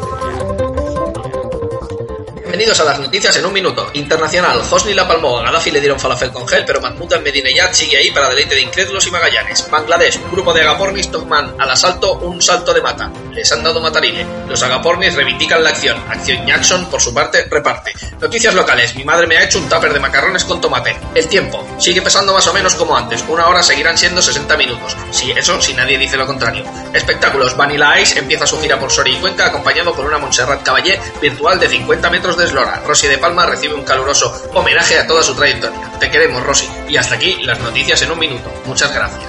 Bienvenidos 2.61 2.87
a 2.87 2.91
las 2.91 2.99
noticias 2.99 3.35
en 3.37 3.45
un 3.47 3.53
minuto. 3.53 3.89
Internacional, 3.93 4.61
Hosni 4.69 4.93
la 4.93 5.07
palmó, 5.07 5.39
a 5.39 5.41
Gaddafi 5.41 5.71
le 5.71 5.79
dieron 5.79 5.99
falafel 5.99 6.31
con 6.31 6.47
gel, 6.47 6.63
pero 6.63 6.79
Mahmoud 6.79 7.11
Ahmadinejad 7.11 7.73
sigue 7.73 7.97
ahí 7.97 8.11
para 8.11 8.29
deleite 8.29 8.53
de 8.53 8.61
incrédulos 8.61 9.07
y 9.07 9.09
magallanes. 9.09 9.67
Bangladesh, 9.67 10.19
un 10.23 10.29
grupo 10.29 10.53
de 10.53 10.61
agapornis 10.61 11.09
toman 11.09 11.55
al 11.57 11.71
asalto 11.71 12.19
un 12.19 12.39
salto 12.39 12.71
de 12.71 12.81
mata. 12.83 13.11
Les 13.31 13.51
han 13.51 13.63
dado 13.63 13.81
matarile. 13.81 14.27
Los 14.47 14.61
agapornis 14.61 15.15
reivindican 15.15 15.63
la 15.63 15.71
acción. 15.71 15.97
Acción 16.07 16.45
Jackson, 16.45 16.85
por 16.85 17.01
su 17.01 17.11
parte, 17.11 17.47
reparte. 17.49 17.93
Noticias 18.19 18.53
locales, 18.53 18.93
mi 18.93 19.03
madre 19.03 19.25
me 19.25 19.37
ha 19.37 19.43
hecho 19.43 19.57
un 19.57 19.67
tupper 19.67 19.91
de 19.91 19.99
macarrones 19.99 20.45
con 20.45 20.61
tomate. 20.61 20.95
El 21.15 21.27
tiempo, 21.27 21.67
sigue 21.79 22.03
pesando 22.03 22.31
más 22.31 22.45
o 22.45 22.53
menos 22.53 22.75
como 22.75 22.95
antes. 22.95 23.25
Una 23.27 23.47
hora 23.47 23.63
seguirán 23.63 23.97
siendo 23.97 24.21
60 24.21 24.55
minutos. 24.57 24.95
Sí, 25.09 25.31
eso 25.35 25.59
si 25.59 25.73
nadie 25.73 25.97
dice 25.97 26.15
lo 26.15 26.27
contrario. 26.27 26.63
Espectáculos, 26.93 27.57
Vanilla 27.57 27.99
Ice 27.99 28.19
empieza 28.19 28.45
su 28.45 28.61
gira 28.61 28.79
por 28.79 28.91
Soria 28.91 29.17
y 29.17 29.19
Cuenca 29.19 29.47
acompañado 29.47 29.95
por 29.95 30.05
una 30.05 30.19
Montserrat 30.19 30.61
Caballé 30.61 30.99
virtual 31.19 31.59
de 31.59 31.67
50 31.67 32.09
metros 32.11 32.37
de 32.37 32.50
eslora. 32.51 32.81
Rosy 32.85 33.07
de 33.07 33.17
Palma 33.17 33.45
recibe 33.45 33.73
un 33.73 33.83
caluroso 33.83 34.31
homenaje 34.53 34.99
a 34.99 35.07
toda 35.07 35.23
su 35.23 35.33
trayectoria. 35.35 35.79
Te 35.99 36.11
queremos, 36.11 36.43
Rosy. 36.45 36.69
Y 36.89 36.97
hasta 36.97 37.15
aquí 37.15 37.41
las 37.43 37.59
noticias 37.59 38.01
en 38.01 38.11
un 38.11 38.19
minuto. 38.19 38.51
Muchas 38.65 38.93
gracias. 38.93 39.23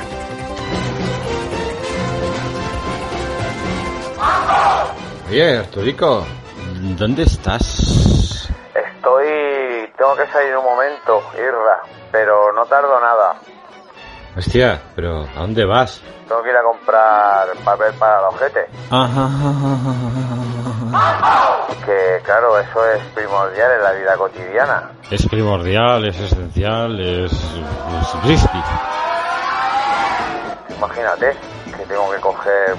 Oye, 5.28 5.58
Arturico, 5.58 6.26
¿dónde 6.98 7.22
estás? 7.22 8.48
Estoy... 8.74 9.26
Tengo 9.96 10.16
que 10.16 10.26
salir 10.32 10.56
un 10.56 10.64
momento, 10.64 11.22
Irra, 11.34 11.82
pero 12.10 12.52
no 12.52 12.66
tardo 12.66 13.00
nada. 13.00 13.36
Hostia, 14.36 14.82
pero 14.96 15.22
¿a 15.22 15.40
dónde 15.40 15.64
vas? 15.64 16.02
Tengo 16.26 16.42
que 16.42 16.50
ir 16.50 16.56
a 16.56 16.62
comprar 16.62 17.48
papel 17.64 17.94
para 17.94 18.18
el 18.18 18.24
ojete. 18.24 18.66
Ajá. 18.90 19.28
Que 21.84 22.20
claro, 22.24 22.58
eso 22.58 22.86
es 22.92 23.02
primordial 23.14 23.72
en 23.72 23.82
la 23.82 23.92
vida 23.92 24.16
cotidiana. 24.16 24.90
Es 25.10 25.26
primordial, 25.26 26.04
es 26.06 26.20
esencial, 26.20 27.00
es, 27.00 27.32
es. 27.32 28.46
Imagínate 30.76 31.32
que 31.76 31.84
tengo 31.86 32.10
que 32.10 32.20
coger, 32.20 32.76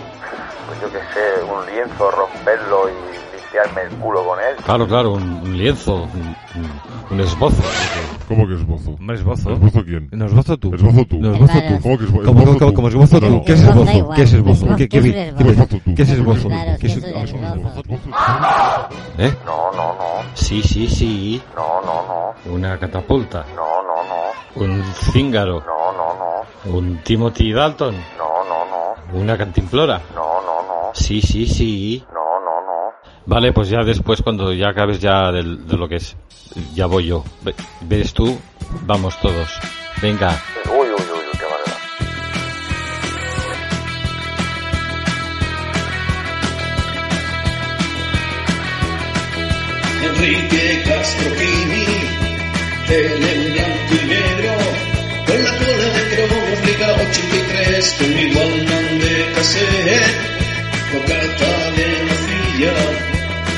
pues 0.68 0.82
yo 0.82 0.92
qué 0.92 1.00
sé, 1.14 1.44
un 1.44 1.66
lienzo, 1.66 2.12
romperlo 2.12 2.90
y 2.90 2.94
limpiarme 3.36 3.82
el 3.84 3.90
culo 4.00 4.24
con 4.26 4.40
él. 4.40 4.56
Claro, 4.64 4.88
claro, 4.88 5.12
un, 5.12 5.24
un 5.44 5.58
lienzo, 5.58 5.94
un, 5.96 6.36
un- 6.56 6.82
un 7.12 7.20
esbozo. 7.20 7.62
¿Cómo 8.28 8.48
que 8.48 8.54
esbozo? 8.56 8.92
Hombre, 8.92 9.16
esbozo. 9.18 9.52
¿Esbozo 9.54 9.84
quién? 9.84 10.08
No, 10.12 10.26
esbozo 10.26 10.58
tú. 10.58 10.74
Esbozo 10.74 11.06
tú. 11.06 11.18
No, 11.20 11.34
esbozo 11.34 11.54
tú. 11.54 11.80
¿Cómo 11.82 11.98
que 11.98 12.06
esbo- 12.06 12.24
¿Cómo, 12.24 12.40
esbozo 12.42 12.60
cómo, 12.60 12.70
tú? 12.72 12.74
cómo 12.76 12.88
esbozo 12.88 13.20
tú? 13.20 13.30
No. 13.30 13.44
¿Qué 13.44 13.54
es 13.54 13.62
Esbozo 13.62 13.90
esbozo? 13.92 14.14
¿Qué 14.16 14.22
es 14.24 14.34
esbozo? 14.34 14.66
Esbozo. 14.66 14.76
¿Qué, 14.78 14.90
qué, 14.90 15.02
¿Qué 15.02 15.12
qué, 15.12 15.22
es 15.28 15.34
qué, 15.36 15.44
esbozo 15.52 15.68
tú? 15.68 15.82
qué 15.96 16.02
es 16.04 16.10
esbozo? 16.10 16.48
Claro, 16.48 16.72
¿Qué 16.80 16.88
es, 16.88 16.94
¿qué 16.94 17.00
es 17.00 17.06
esbozo? 17.34 17.84
¿Eh? 19.18 19.34
No, 19.46 19.72
no, 19.72 19.94
no. 19.94 20.04
Sí, 20.34 20.62
sí, 20.64 20.88
sí. 20.88 21.42
No, 21.56 21.82
no, 21.82 22.34
no. 22.46 22.54
Una 22.54 22.78
catapulta. 22.80 23.46
No, 23.56 23.84
no, 23.84 24.04
no. 24.08 24.64
Un 24.66 24.84
cíngaro. 25.12 25.62
No, 25.66 25.92
no, 25.94 26.72
no. 26.72 26.78
Un 26.78 26.98
Timothy 27.04 27.52
Dalton. 27.52 27.96
No, 28.18 28.44
no, 28.48 28.66
no. 29.14 29.20
Una 29.20 29.38
cantimplora. 29.38 30.02
No, 30.16 30.22
no, 30.42 30.62
no. 30.68 30.92
Sí, 30.94 31.22
sí, 31.22 31.46
sí. 31.46 32.04
Vale, 33.26 33.54
pues 33.54 33.70
ya 33.70 33.84
después, 33.84 34.22
cuando 34.22 34.52
ya 34.54 34.70
acabes 34.70 35.00
ya 35.00 35.32
del- 35.32 35.66
de 35.66 35.78
lo 35.78 35.88
que 35.88 35.96
es, 35.96 36.16
ya 36.76 36.88
voy 36.88 37.06
yo. 37.08 37.24
Ve- 37.42 37.56
¿Ves 37.82 38.14
tú? 38.14 38.38
Vamos 38.86 39.18
todos. 39.22 39.48
Venga. 40.02 40.42
Uy, 40.70 40.88
uy, 40.88 40.88
uy, 40.88 41.20
uy, 41.32 41.38
qué 41.40 41.46
barbaridad. 41.46 42.84
Enrique 50.04 50.84
Castrofini, 50.86 51.86
tele 52.88 53.32
en 53.34 53.54
blanco 53.54 53.94
y 54.04 54.08
negro, 54.08 54.54
con 55.26 55.44
la 55.44 55.52
cola 55.60 55.88
de 55.96 56.04
cromos, 56.12 56.66
Liga 56.66 56.88
83, 56.94 57.96
conmigo 58.00 58.42
al 58.42 59.00
de 59.00 59.32
cassette, 59.36 60.12
bocata 60.94 61.52
de 61.78 61.88
nocilla, 62.10 62.74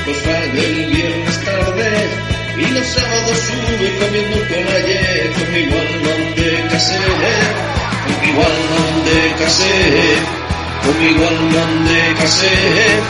los 0.06 0.22
del 0.22 0.86
viernes 0.86 1.44
tarde, 1.44 1.90
y 2.58 2.66
los 2.70 2.86
sábados 2.86 3.38
sube 3.38 3.98
comiendo 3.98 4.38
colaye, 4.48 5.32
conmigo 5.36 5.76
al 5.78 6.00
man 6.02 6.34
de 6.36 6.68
cassette, 6.70 7.56
conmigo 8.06 8.42
al 8.42 8.60
man 8.70 9.04
de 9.04 9.34
cassette, 9.44 10.26
conmigo 10.86 11.26
al 11.26 11.40
man 11.54 11.84
de 11.86 12.14
cassette. 12.20 13.04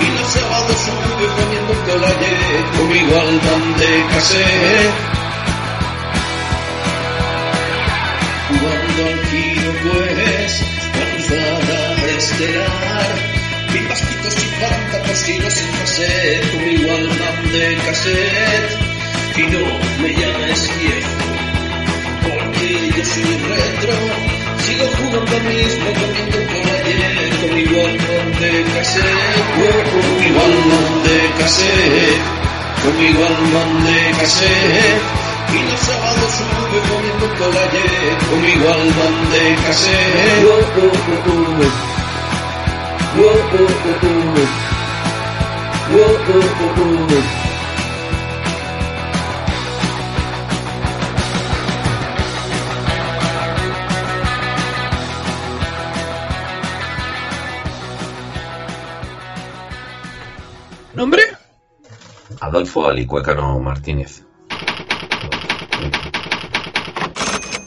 Y 0.00 0.18
los 0.18 0.28
sábados 0.28 0.76
sube 0.84 1.26
comiendo 1.38 1.74
colaye 1.86 2.36
conmigo 2.76 3.20
al 3.20 3.32
man 3.32 3.78
de 3.78 4.04
cassette. 4.12 4.94
Jugando 8.48 9.00
al 9.08 9.20
kilo 9.30 9.72
pues, 9.84 10.64
cruzada 10.92 12.06
estelar. 12.18 13.41
Mil 13.72 13.88
vasquitos 13.88 14.34
y 14.36 14.46
por 14.58 15.16
si 15.16 15.38
no 15.38 15.50
sin 15.50 15.70
cassette, 15.72 16.50
conmigo 16.52 16.92
al 16.92 17.08
man 17.08 17.52
de 17.52 17.76
cassette. 17.86 18.70
Y 19.36 19.42
no 19.42 19.60
me 20.02 20.08
llames 20.14 20.70
viejo, 20.78 21.08
porque 22.22 22.68
yo 22.96 23.04
soy 23.04 23.32
retro. 23.48 23.94
Sigo 24.66 24.86
jugando 24.98 25.36
mismo, 25.48 25.88
comiendo 26.00 26.38
colaye, 26.52 27.00
conmigo 27.40 27.76
al 27.80 27.96
man 27.96 28.28
de 28.40 28.52
cassette. 28.74 29.40
Conmigo 30.02 30.40
al 30.44 30.56
man 30.70 30.92
de 31.04 31.16
cassette, 31.38 32.20
conmigo 32.84 33.20
al 33.24 33.38
man 33.54 33.70
de 33.84 33.98
cassette. 34.20 35.02
Y 35.48 35.58
los 35.70 35.80
sábados 35.80 36.30
sube 36.36 36.78
comiendo 36.90 37.26
colaye, 37.38 37.88
conmigo 38.28 38.66
al 38.68 38.84
man 38.84 39.16
cassette. 39.64 40.42
¿Nombre? 60.94 61.22
Adolfo 62.40 62.88
Alicuécano 62.88 63.60
Martínez. 63.60 64.24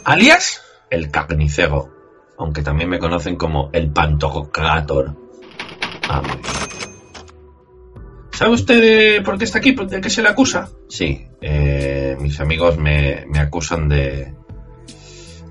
¿Alias? 0.03 0.61
El 0.89 1.09
Cagnicego, 1.11 1.89
aunque 2.37 2.61
también 2.61 2.89
me 2.89 2.99
conocen 2.99 3.37
como 3.37 3.69
el 3.71 3.89
Pantocrator. 3.89 5.24
Ah. 6.09 6.21
¿Sabe 8.31 8.51
usted 8.51 8.81
de 8.81 9.21
por 9.21 9.37
qué 9.37 9.45
está 9.45 9.59
aquí? 9.59 9.73
¿De 9.73 10.01
qué 10.01 10.09
se 10.09 10.21
le 10.21 10.27
acusa? 10.27 10.69
Sí, 10.89 11.25
eh, 11.39 12.17
mis 12.19 12.39
amigos 12.41 12.77
me, 12.77 13.25
me 13.27 13.39
acusan 13.39 13.87
de, 13.87 14.33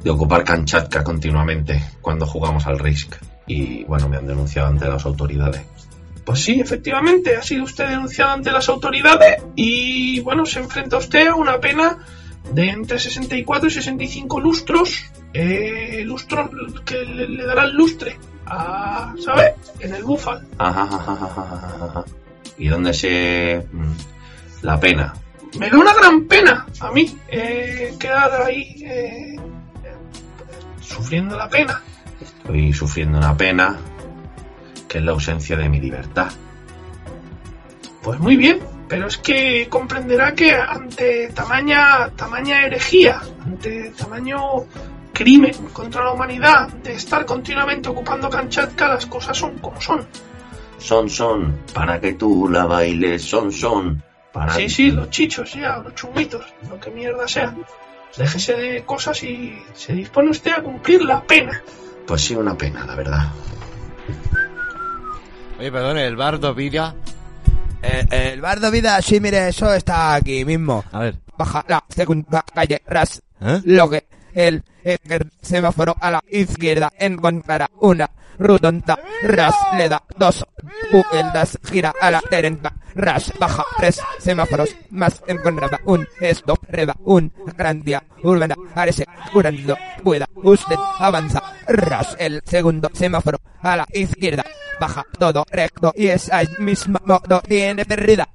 de 0.03 0.11
ocupar 0.11 0.45
Kanchatka 0.45 1.03
continuamente 1.03 1.83
cuando 2.03 2.27
jugamos 2.27 2.67
al 2.67 2.79
Risk. 2.79 3.17
Y 3.47 3.85
bueno, 3.85 4.09
me 4.09 4.19
han 4.19 4.27
denunciado 4.27 4.69
ante 4.69 4.87
las 4.87 5.07
autoridades. 5.07 5.63
Pues 6.27 6.41
sí, 6.41 6.61
efectivamente, 6.61 7.37
ha 7.37 7.43
sido 7.43 7.65
usted 7.65 7.89
denunciado 7.89 8.33
ante 8.33 8.53
las 8.53 8.69
autoridades 8.69 9.43
y 9.57 10.21
bueno, 10.21 10.45
se 10.45 10.61
enfrenta 10.61 10.99
usted 10.99 11.29
a 11.29 11.35
una 11.35 11.61
pena 11.61 11.99
de 12.53 12.69
entre 12.69 12.99
64 12.99 13.69
y 13.69 13.71
65 13.71 14.41
lustros, 14.41 15.11
eh, 15.33 16.03
lustros 16.05 16.51
que 16.85 17.03
le, 17.03 17.29
le 17.29 17.47
darán 17.47 17.75
lustre 17.75 18.19
a, 18.47 19.15
¿sabes? 19.25 19.55
En 19.81 19.95
el 19.95 20.05
búfal. 20.05 20.47
Ajá, 20.59 20.83
ajá, 20.83 20.97
ajá, 20.97 21.25
ajá, 21.25 21.87
ajá. 21.87 22.05
¿Y 22.59 22.69
dónde 22.69 22.93
se... 22.95 23.67
mm, 23.73 23.93
la 24.63 24.81
pena? 24.81 25.15
Me 25.59 25.71
da 25.71 25.79
una 25.79 25.95
gran 25.95 26.25
pena 26.25 26.67
a 26.81 26.91
mí 26.91 27.17
eh, 27.29 27.95
quedar 27.99 28.43
ahí 28.43 28.75
eh, 28.83 29.37
sufriendo 30.81 31.37
la 31.37 31.49
pena. 31.49 31.81
Estoy 32.21 32.73
sufriendo 32.73 33.19
una 33.19 33.37
pena 33.37 33.77
que 34.89 34.99
es 34.99 35.05
la 35.05 35.13
ausencia 35.13 35.57
de 35.57 35.69
mi 35.69 35.81
libertad. 35.81 36.31
Pues 38.03 38.19
muy 38.19 38.37
bien, 38.37 38.59
pero 38.89 39.07
es 39.07 39.17
que 39.19 39.69
comprenderá 39.69 40.35
que 40.35 40.55
ante 40.55 41.29
tamaña, 41.29 42.11
tamaña 42.17 42.67
herejía, 42.67 43.21
ante 43.45 43.91
tamaño 43.91 44.67
crimen 45.15 45.55
contra 45.73 46.05
la 46.05 46.13
humanidad, 46.13 46.69
de 46.69 46.93
estar 46.93 47.25
continuamente 47.25 47.89
ocupando 47.89 48.29
Kamchatka, 48.29 48.89
las 48.89 49.07
cosas 49.07 49.39
son 49.39 49.57
como 49.59 49.81
son. 49.81 50.07
Son, 50.79 51.09
son, 51.09 51.61
para 51.73 51.99
que 51.99 52.13
tú 52.13 52.49
la 52.51 52.67
bailes, 52.67 53.23
son, 53.23 53.51
son, 53.51 54.03
para... 54.33 54.53
Sí, 54.53 54.69
sí, 54.69 54.91
los 54.91 55.09
chichos 55.09 55.55
ya, 55.55 55.79
los 55.79 55.95
chunguitos, 55.95 56.45
lo 56.69 56.79
que 56.79 56.91
mierda 56.91 57.27
sea. 57.27 57.55
Déjese 58.19 58.55
de 58.55 58.85
cosas 58.85 59.23
y 59.23 59.59
se 59.73 59.95
dispone 59.95 60.31
usted 60.31 60.53
a 60.53 60.63
cumplir 60.63 61.03
la 61.03 61.23
pena. 61.23 61.63
Pues 62.07 62.21
sí, 62.21 62.35
una 62.35 62.57
pena, 62.57 62.85
la 62.85 62.95
verdad. 62.95 63.29
Oye, 65.59 65.73
perdón, 65.73 65.99
el 65.99 66.17
bardo 66.17 66.55
Villa. 66.55 66.95
El, 67.81 68.13
el 68.13 68.41
bardo 68.41 68.71
vida, 68.71 69.01
sí, 69.01 69.21
mire, 69.21 69.49
eso 69.49 69.73
está 69.73 70.15
aquí 70.15 70.45
mismo. 70.45 70.85
A 70.93 71.01
ver. 71.01 71.17
Baja 71.37 71.65
la 71.69 71.85
segunda 71.89 72.45
calle 72.55 72.83
Ras. 72.87 73.23
¿Eh? 73.41 73.61
Lo 73.65 73.91
que 73.91 74.07
el, 74.35 74.63
el 74.83 75.31
semáforo 75.41 75.97
a 76.01 76.11
la 76.11 76.25
izquierda 76.29 76.93
encontrará 76.99 77.71
una 77.81 78.11
rotonda. 78.39 78.99
Ras 79.23 79.55
le 79.77 79.89
da 79.89 80.03
dos 80.17 80.45
vueltas, 80.91 81.59
gira 81.65 81.95
a 82.01 82.11
la 82.11 82.23
derecha. 82.31 82.73
Ras 82.95 83.33
baja 83.39 83.65
tres 83.77 84.01
semáforos 84.19 84.75
más 84.91 85.23
encontrará 85.27 85.81
un 85.85 86.07
stop. 86.21 86.59
Reda 86.69 86.95
un 87.05 87.33
gran 87.57 87.83
día 87.83 88.03
urbana. 88.23 88.55
Parece 88.75 89.07
curando. 89.33 89.77
Pueda 90.03 90.29
usted 90.35 90.77
avanza. 90.99 91.43
Ras 91.67 92.17
el 92.19 92.43
segundo 92.45 92.91
semáforo 92.93 93.39
a 93.63 93.77
la 93.77 93.87
izquierda. 93.93 94.45
Baja 94.81 95.05
todo 95.19 95.45
recto 95.51 95.93
y 95.97 96.09
esa 96.09 96.43
misma 96.59 97.01
modo 97.05 97.41
tiene 97.43 97.85
perdida. 97.85 98.29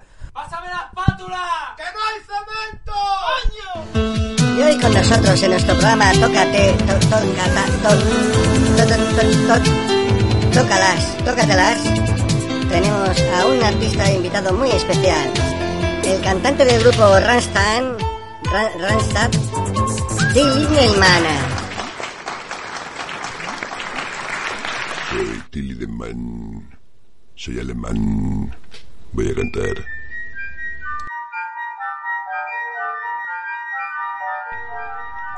Y 4.59 4.61
hoy 4.61 4.77
con 4.79 4.93
nosotros 4.93 5.41
en 5.41 5.51
nuestro 5.51 5.73
programa 5.75 6.11
Tócate, 6.13 6.75
tócalas, 10.53 11.17
tócatelas, 11.23 11.77
tenemos 12.69 13.21
a 13.37 13.45
un 13.47 13.63
artista 13.63 14.11
invitado 14.11 14.53
muy 14.53 14.69
especial, 14.71 15.31
el 16.03 16.21
cantante 16.21 16.65
del 16.65 16.81
grupo 16.83 17.19
Rammstein, 17.19 17.85
Ra- 18.51 18.71
Randstad, 18.79 19.31
Till. 20.33 20.67
Soy 25.09 25.43
Tilly. 25.51 25.87
Soy 27.35 27.59
alemán. 27.59 28.53
Voy 29.13 29.29
a 29.31 29.35
cantar. 29.35 29.85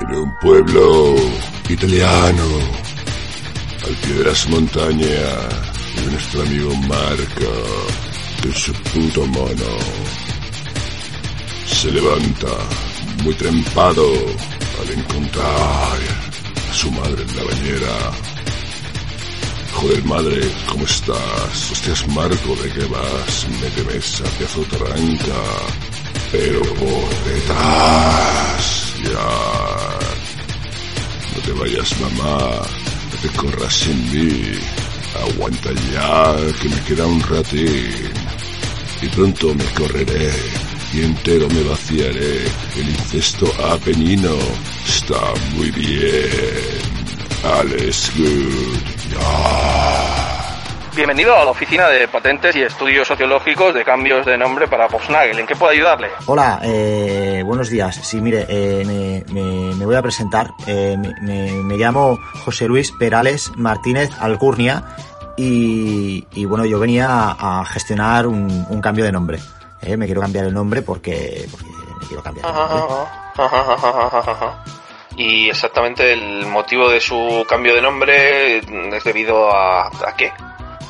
En 0.02 0.16
un 0.16 0.34
pueblo 0.40 1.14
italiano, 1.68 2.44
al 3.86 3.94
pie 3.94 4.14
de 4.14 4.24
las 4.24 4.48
montañas, 4.48 5.38
vive 5.94 6.10
nuestro 6.10 6.42
amigo 6.42 6.74
Marco, 6.88 7.52
es 8.48 8.58
su 8.58 8.72
puto 8.72 9.24
mono. 9.26 9.78
Se 11.66 11.88
levanta 11.92 12.48
muy 13.22 13.32
trempado 13.34 14.04
al 14.80 14.90
encontrar 14.90 15.98
a 16.68 16.74
su 16.74 16.90
madre 16.90 17.22
en 17.22 17.36
la 17.36 17.44
bañera. 17.44 18.10
Joder, 19.74 20.04
madre, 20.04 20.40
¿cómo 20.68 20.84
estás? 20.84 21.70
Hostias, 21.70 22.08
Marco, 22.08 22.56
¿de 22.56 22.72
qué 22.72 22.84
vas? 22.86 23.46
Méteme 23.60 23.98
esa 23.98 24.24
pedazo 24.24 24.60
de 24.62 24.66
tranca. 24.66 25.42
Pero 26.32 26.60
por 26.60 27.24
detrás. 27.24 28.94
Ya. 29.04 29.41
Te 31.44 31.52
vayas, 31.52 32.00
mamá. 32.00 32.62
No 33.10 33.16
te 33.20 33.28
corras 33.36 33.74
sin 33.74 33.98
mí. 34.12 34.52
Aguanta 35.32 35.70
ya, 35.92 36.36
que 36.60 36.68
me 36.68 36.80
queda 36.84 37.06
un 37.06 37.20
ratín. 37.20 38.12
Y 39.02 39.06
pronto 39.08 39.54
me 39.54 39.64
correré. 39.74 40.30
Y 40.92 41.00
entero 41.00 41.48
me 41.48 41.62
vaciaré. 41.64 42.44
El 42.76 42.88
incesto 42.88 43.46
apenino 43.72 44.36
está 44.86 45.20
muy 45.56 45.70
bien. 45.70 46.28
Alles 47.44 48.12
good. 48.16 50.21
Bienvenido 50.94 51.34
a 51.34 51.44
la 51.46 51.52
oficina 51.52 51.88
de 51.88 52.06
patentes 52.06 52.54
y 52.54 52.62
estudios 52.62 53.08
sociológicos 53.08 53.72
de 53.72 53.82
cambios 53.82 54.26
de 54.26 54.36
nombre 54.36 54.68
para 54.68 54.88
Volkswagen. 54.88 55.38
¿En 55.38 55.46
qué 55.46 55.56
puedo 55.56 55.72
ayudarle? 55.72 56.08
Hola, 56.26 56.60
eh, 56.62 57.42
buenos 57.46 57.70
días. 57.70 57.96
Sí, 57.96 58.20
mire, 58.20 58.44
eh, 58.48 58.84
me, 58.84 59.32
me- 59.32 59.74
me 59.74 59.86
voy 59.86 59.94
a 59.96 60.02
presentar. 60.02 60.50
Eh, 60.66 60.98
me, 61.22 61.76
llamo 61.78 62.18
José 62.44 62.66
Luis 62.68 62.92
Perales 62.92 63.50
Martínez 63.56 64.10
Alcurnia 64.20 64.82
y, 65.38 66.26
y 66.32 66.44
bueno, 66.44 66.66
yo 66.66 66.78
venía 66.78 67.08
a, 67.08 67.60
a 67.60 67.64
gestionar 67.64 68.26
un, 68.26 68.66
un 68.68 68.80
cambio 68.82 69.04
de 69.06 69.12
nombre. 69.12 69.38
Me 69.96 70.04
quiero 70.04 70.20
cambiar 70.20 70.44
el 70.44 70.52
nombre 70.52 70.82
porque, 70.82 71.46
porque 71.50 71.66
me 72.00 72.06
quiero 72.06 72.22
cambiar 72.22 72.46
el 72.46 72.54
nombre. 72.54 73.08
Y 75.14 75.50
exactamente 75.50 76.10
el 76.14 76.46
motivo 76.46 76.88
de 76.88 76.98
su 76.98 77.44
cambio 77.46 77.74
de 77.74 77.82
nombre 77.82 78.56
es 78.56 79.04
debido 79.04 79.54
a, 79.54 79.88
¿a 79.88 80.16
qué? 80.16 80.32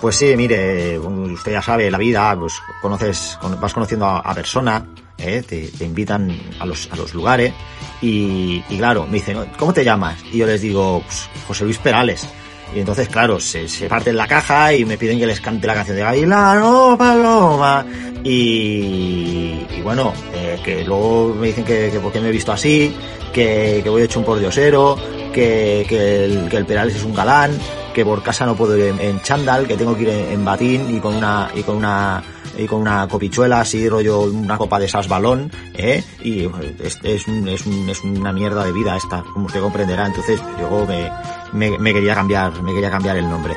Pues 0.02 0.16
sí, 0.16 0.35
mire, 0.37 0.99
usted 0.99 1.53
ya 1.53 1.62
sabe, 1.62 1.88
la 1.88 1.96
vida, 1.96 2.37
pues 2.37 2.55
conoces, 2.83 3.38
con- 3.40 3.61
vas 3.61 3.72
conociendo 3.72 4.05
a, 4.07 4.35
personas, 4.35 4.83
¿eh? 5.16 5.44
te, 5.46 5.70
invitan 5.85 6.29
a 6.59 6.66
los, 6.66 6.88
a 6.90 6.96
los 6.96 7.14
lugares 7.14 7.53
y, 8.00 8.61
claro, 8.79 9.07
me 9.07 9.12
dicen, 9.14 9.38
¿cómo 9.57 9.72
te 9.72 9.85
llamas? 9.85 10.18
Y 10.33 10.38
yo 10.38 10.46
les 10.46 10.61
digo, 10.61 11.05
pues, 11.07 11.29
José 11.46 11.62
Luis 11.62 11.79
Perales. 11.79 12.29
Y 12.74 12.81
entonces, 12.81 13.09
claro, 13.09 13.38
se, 13.38 13.68
se 13.68 13.87
parten 13.87 14.16
la 14.16 14.27
caja 14.27 14.74
y 14.74 14.85
me 14.85 14.98
piden 14.98 15.20
que 15.20 15.27
les 15.27 15.40
cante 15.40 15.68
la 15.68 15.74
canción 15.74 15.96
de 15.96 16.03
Gavilano 16.03 16.96
Paloma. 16.98 17.87
Y, 18.24 19.64
y 19.70 19.81
bueno, 19.85 20.12
eh, 20.35 20.59
que 20.64 20.85
luego 20.85 21.33
me 21.38 21.46
dicen 21.46 21.64
que, 21.64 21.90
que 21.92 22.00
por 22.00 22.11
qué 22.11 22.20
me 22.20 22.31
he 22.31 22.33
visto 22.33 22.50
así, 22.50 22.92
que, 23.33 23.83
que 23.85 23.88
voy 23.88 24.03
hecho 24.03 24.18
un 24.18 24.24
pordiosero, 24.24 24.96
que, 25.33 25.87
que, 25.88 26.48
que 26.50 26.57
el 26.57 26.66
Perales 26.66 26.96
es 26.96 27.05
un 27.05 27.14
galán, 27.14 27.53
que 27.94 28.05
por 28.05 28.22
casa 28.22 28.46
no 28.46 28.55
puedo 28.57 28.76
ir 28.76 28.85
en, 28.87 29.00
en 29.00 29.20
chándal, 29.22 29.66
que 29.66 29.76
tengo 29.76 29.94
que 29.96 30.02
ir 30.02 30.09
en, 30.11 30.33
en 30.33 30.44
batín 30.44 30.94
y 30.94 31.00
con 31.00 31.14
una 31.14 31.50
y 31.55 31.62
con 31.62 31.76
una 31.76 32.22
y 32.59 32.66
con 32.66 32.81
una 32.83 33.09
copichuela 33.09 33.61
así 33.61 33.88
rollo 33.88 34.20
una 34.22 34.59
copa 34.59 34.78
de 34.78 34.85
esas 34.87 35.09
balón, 35.09 35.50
¿eh? 35.74 36.05
Y 36.22 36.44
es, 36.83 36.98
es, 37.02 37.26
un- 37.28 37.48
es, 37.48 37.64
un- 37.66 37.88
es 37.88 38.02
una 38.05 38.33
mierda 38.33 38.64
de 38.64 38.72
vida 38.72 38.96
esta, 38.96 39.22
como 39.33 39.46
usted 39.46 39.61
comprenderá. 39.61 40.07
Entonces 40.07 40.40
yo 40.61 40.87
me, 40.87 41.11
me, 41.52 41.78
me 41.78 41.92
quería 41.94 42.14
cambiar, 42.14 42.62
me 42.62 42.72
quería 42.74 42.90
cambiar 42.90 43.16
el 43.16 43.28
nombre. 43.28 43.55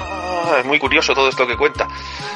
Ah, 0.00 0.56
es 0.60 0.66
muy 0.66 0.78
curioso 0.78 1.14
todo 1.14 1.28
esto 1.28 1.46
que 1.46 1.56
cuenta. 1.56 1.86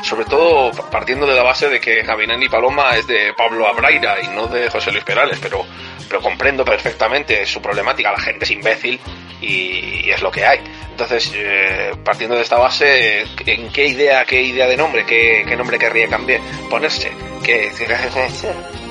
Sobre 0.04 0.26
todo 0.26 0.70
partiendo 0.90 1.26
de 1.26 1.34
la 1.34 1.42
base 1.42 1.70
de 1.70 1.80
que 1.80 2.02
Gavilán 2.02 2.42
y 2.42 2.48
Paloma 2.50 2.94
es 2.94 3.06
de 3.06 3.32
Pablo 3.34 3.66
Abraira 3.66 4.16
y 4.22 4.28
no 4.28 4.46
de 4.46 4.68
José 4.68 4.92
Luis 4.92 5.02
Perales, 5.02 5.38
pero, 5.40 5.64
pero 6.06 6.20
comprendo 6.20 6.62
perfectamente 6.62 7.46
su 7.46 7.62
problemática. 7.62 8.12
La 8.12 8.20
gente 8.20 8.44
es 8.44 8.50
imbécil 8.50 9.00
y, 9.40 10.10
es 10.10 10.20
lo 10.20 10.30
que 10.30 10.44
hay. 10.44 10.60
Entonces, 10.90 11.32
eh, 11.34 11.92
partiendo 12.04 12.36
de 12.36 12.42
esta 12.42 12.58
base, 12.58 13.22
¿en 13.46 13.72
qué 13.72 13.86
idea, 13.86 14.26
qué 14.26 14.42
idea 14.42 14.66
de 14.66 14.76
nombre, 14.76 15.06
qué, 15.06 15.42
qué 15.48 15.56
nombre 15.56 15.78
querría 15.78 16.06
cambiar, 16.06 16.40
ponerse? 16.68 17.10
¿Qué, 17.42 17.70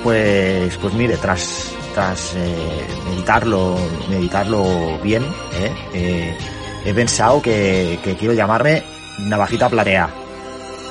Pues, 0.04 0.78
pues 0.78 0.94
mire, 0.96 1.18
tras, 1.18 1.72
tras 1.94 2.34
eh, 2.36 2.86
meditarlo, 3.10 3.78
meditarlo 4.10 4.98
bien, 4.98 5.24
¿eh? 5.54 5.72
Eh, 5.94 6.38
he 6.86 6.94
pensado 6.94 7.40
que, 7.40 8.00
que 8.04 8.16
quiero 8.16 8.34
llamarme 8.34 8.84
Navajita 9.20 9.70
Platea, 9.70 10.10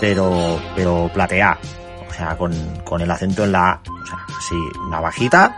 pero, 0.02 0.60
pero 0.74 1.08
Platea, 1.14 1.56
o 2.10 2.12
sea, 2.12 2.36
con, 2.36 2.52
con 2.80 3.00
el 3.00 3.08
acento 3.08 3.44
en 3.44 3.52
la 3.52 3.80
o 3.84 4.04
sea, 4.04 4.26
sí, 4.40 4.56
Navajita 4.90 5.56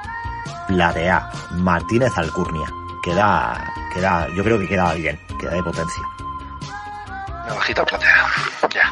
Platea, 0.68 1.30
Martínez 1.52 2.12
Alcurnia, 2.18 2.66
queda, 3.02 3.72
queda, 3.94 4.28
yo 4.36 4.44
creo 4.44 4.58
que 4.58 4.68
queda 4.68 4.92
bien, 4.92 5.18
queda 5.40 5.52
de 5.52 5.62
potencia. 5.62 6.02
Navajita 7.48 7.86
platea. 7.86 8.26
Ya. 8.68 8.90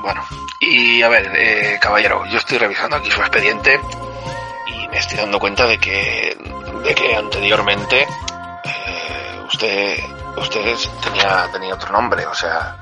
Bueno. 0.00 0.24
Y 0.60 1.02
a 1.02 1.08
ver, 1.10 1.30
eh, 1.36 1.78
caballero, 1.78 2.24
yo 2.24 2.38
estoy 2.38 2.56
revisando 2.56 2.96
aquí 2.96 3.10
su 3.10 3.20
expediente 3.20 3.78
y 4.68 4.88
me 4.88 4.96
estoy 4.96 5.18
dando 5.18 5.38
cuenta 5.38 5.66
de 5.66 5.76
que, 5.76 6.34
de 6.82 6.94
que 6.94 7.14
anteriormente 7.14 8.06
eh, 8.64 9.40
usted, 9.52 9.98
usted 10.38 10.76
tenía, 11.02 11.46
tenía 11.52 11.74
otro 11.74 11.92
nombre. 11.92 12.26
O 12.26 12.34
sea, 12.34 12.78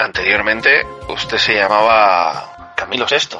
anteriormente 0.00 0.86
usted 1.08 1.38
se 1.38 1.54
llamaba 1.54 2.72
Camilo 2.76 3.06
VI, 3.10 3.38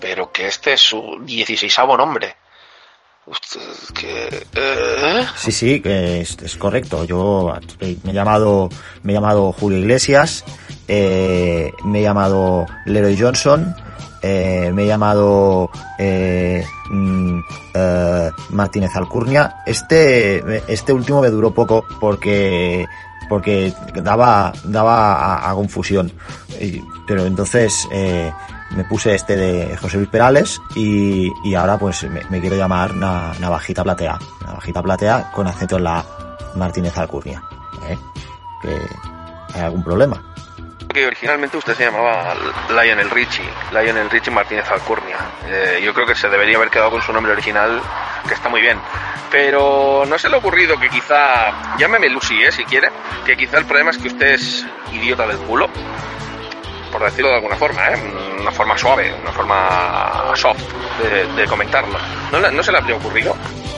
pero 0.00 0.30
que 0.30 0.46
este 0.46 0.74
es 0.74 0.80
su 0.80 1.18
dieciséisavo 1.22 1.96
nombre. 1.96 2.36
Usted 3.26 3.60
que... 3.94 4.46
eh, 4.54 5.26
Sí, 5.36 5.52
sí, 5.52 5.80
que 5.80 6.20
es, 6.22 6.36
correcto. 6.56 7.04
Yo 7.04 7.52
eh, 7.80 7.96
me 8.04 8.12
he 8.12 8.14
llamado, 8.14 8.70
me 9.02 9.12
he 9.12 9.14
llamado 9.14 9.52
Julio 9.52 9.78
Iglesias, 9.78 10.44
eh, 10.86 11.70
me 11.84 11.98
he 12.00 12.02
llamado 12.02 12.64
Leroy 12.86 13.18
Johnson, 13.20 13.74
eh, 14.22 14.70
me 14.72 14.84
he 14.84 14.86
llamado 14.86 15.70
eh, 15.98 16.64
mm, 16.88 17.40
eh, 17.74 18.30
Martínez 18.50 18.96
Alcurnia. 18.96 19.56
Este, 19.66 20.62
este 20.72 20.92
último 20.94 21.20
me 21.20 21.28
duró 21.28 21.50
poco 21.52 21.84
porque 22.00 22.86
porque 23.28 23.72
daba 23.94 24.52
daba 24.64 25.48
a, 25.50 25.54
confusión. 25.54 26.12
Pero 27.06 27.24
entonces 27.26 27.86
eh, 27.92 28.32
me 28.70 28.84
puse 28.84 29.14
este 29.14 29.36
de 29.36 29.76
José 29.76 29.96
Luis 29.98 30.08
Perales 30.08 30.60
y, 30.74 31.30
y 31.44 31.54
ahora 31.54 31.78
pues 31.78 32.02
me, 32.04 32.40
quiero 32.40 32.56
llamar 32.56 32.94
Na- 32.94 33.32
Navajita 33.40 33.82
Platea. 33.84 34.18
Navajita 34.44 34.82
Platea 34.82 35.30
con 35.32 35.46
acento 35.46 35.76
en 35.76 35.84
la 35.84 36.04
Martínez 36.56 36.96
Alcurnia. 36.98 37.42
¿eh? 37.88 37.98
Hay 39.54 39.60
algún 39.62 39.82
problema. 39.82 40.22
que 40.92 41.06
originalmente 41.06 41.56
usted 41.56 41.74
se 41.74 41.84
llamaba 41.84 42.34
Lionel 42.70 43.10
Richie, 43.10 43.48
Lionel 43.72 44.10
Richie 44.10 44.30
Martínez 44.32 44.68
Alcurnia. 44.70 45.16
Eh, 45.46 45.80
yo 45.84 45.94
creo 45.94 46.06
que 46.06 46.14
se 46.14 46.28
debería 46.28 46.56
haber 46.56 46.70
quedado 46.70 46.90
con 46.90 47.02
su 47.02 47.12
nombre 47.12 47.32
original, 47.32 47.80
que 48.26 48.34
está 48.34 48.48
muy 48.48 48.60
bien. 48.60 48.78
Pero 49.30 50.04
no 50.06 50.18
se 50.18 50.28
le 50.28 50.36
ha 50.36 50.38
ocurrido 50.38 50.78
que 50.78 50.88
quizá, 50.88 51.76
llámeme 51.78 52.08
Lucy, 52.08 52.42
¿eh? 52.42 52.52
si 52.52 52.64
quiere, 52.64 52.88
que 53.26 53.36
quizá 53.36 53.58
el 53.58 53.66
problema 53.66 53.90
es 53.90 53.98
que 53.98 54.08
usted 54.08 54.32
es 54.32 54.66
idiota 54.92 55.26
del 55.26 55.38
culo, 55.38 55.68
por 56.90 57.02
decirlo 57.04 57.28
de 57.28 57.36
alguna 57.36 57.56
forma, 57.56 57.88
¿eh? 57.88 57.96
una 58.40 58.50
forma 58.50 58.78
suave, 58.78 59.14
una 59.20 59.32
forma 59.32 60.32
soft 60.34 60.62
de, 61.36 61.46
comentarlo. 61.46 61.98
¿No, 62.32 62.62
se 62.62 62.72
le 62.72 62.78
habría 62.78 62.96
ocurrido? 62.96 63.36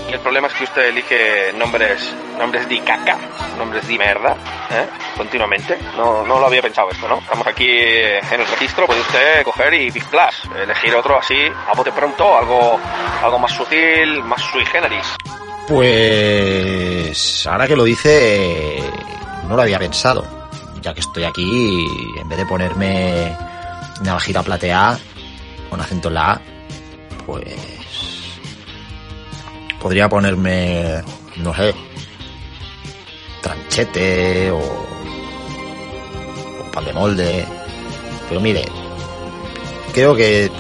Y 0.09 0.13
el 0.13 0.21
problema 0.21 0.49
es 0.49 0.55
que 0.55 0.65
usted 0.65 0.89
elige 0.89 1.53
nombres, 1.55 2.13
nombres 2.39 2.69
de 2.69 2.81
caca, 2.81 3.17
nombres 3.57 3.87
de 3.87 3.99
merda, 3.99 4.37
¿eh? 4.71 4.87
continuamente. 5.17 5.79
No, 5.97 6.25
no 6.25 6.39
lo 6.39 6.47
había 6.47 6.63
pensado 6.63 6.91
esto, 6.91 7.09
¿no? 7.09 7.19
Estamos 7.19 7.47
aquí 7.47 7.71
en 7.71 8.41
el 8.41 8.47
registro, 8.47 8.87
puede 8.87 9.01
usted 9.01 9.45
coger 9.45 9.75
y 9.75 9.91
plas, 9.91 10.43
elegir 10.57 10.95
otro 10.95 11.19
así, 11.19 11.41
a 11.47 11.73
bote 11.75 11.93
pronto, 11.93 12.37
algo, 12.37 12.79
algo 13.23 13.39
más 13.39 13.53
sutil, 13.53 14.23
más 14.25 14.43
sui 14.43 14.65
generis. 14.67 15.17
Pues 15.71 17.47
ahora 17.47 17.67
que 17.69 17.77
lo 17.77 17.85
dice, 17.85 18.83
no 19.49 19.55
lo 19.55 19.63
había 19.63 19.79
pensado. 19.79 20.27
Ya 20.83 20.93
que 20.93 20.99
estoy 20.99 21.23
aquí, 21.23 21.87
en 22.21 22.29
vez 22.29 22.39
de 22.39 22.45
ponerme 22.45 23.37
navajita 24.03 24.43
plateada 24.43 24.99
con 25.71 25.81
acento 25.81 26.09
en 26.09 26.15
la 26.15 26.33
A, 26.33 26.41
pues 27.25 27.45
podría 29.81 30.09
ponerme, 30.09 31.05
no 31.37 31.55
sé, 31.55 31.73
tranchete 33.41 34.51
o, 34.51 34.59
o 34.59 36.73
pan 36.73 36.85
de 36.85 36.93
molde. 36.93 37.47
Pero 38.29 38.41
mire, 38.41 38.65
creo 39.95 40.17
que, 40.17 40.51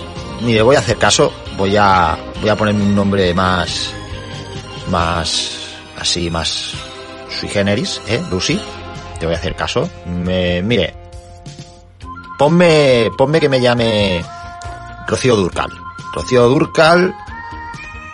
mire, 0.42 0.62
voy 0.62 0.76
a 0.76 0.78
hacer 0.78 0.98
caso, 0.98 1.32
voy 1.56 1.76
a, 1.76 2.16
voy 2.40 2.48
a 2.48 2.54
ponerme 2.54 2.84
un 2.84 2.94
nombre 2.94 3.34
más, 3.34 3.92
más, 4.90 5.76
así, 5.98 6.30
más 6.30 6.74
sui 7.28 7.48
generis, 7.48 8.00
¿eh, 8.08 8.22
Lucy? 8.30 8.60
Te 9.18 9.26
voy 9.26 9.34
a 9.34 9.38
hacer 9.38 9.54
caso. 9.54 9.88
Me, 10.06 10.62
mire, 10.62 10.94
ponme, 12.38 13.10
ponme 13.16 13.40
que 13.40 13.48
me 13.48 13.60
llame 13.60 14.24
Rocío 15.06 15.36
Durcal. 15.36 15.70
Rocío 16.12 16.48
Durcal 16.48 17.14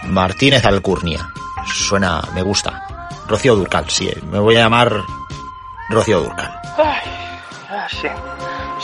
Martínez 0.04 0.64
Alcurnia. 0.64 1.32
Suena, 1.66 2.22
me 2.34 2.42
gusta. 2.42 3.08
Rocío 3.26 3.56
Durcal, 3.56 3.88
sí, 3.90 4.10
me 4.30 4.38
voy 4.38 4.56
a 4.56 4.60
llamar 4.60 5.02
Rocío 5.88 6.20
Durcal. 6.20 6.60
Ay, 6.76 7.00
ah, 7.70 7.86
sí, 7.90 8.08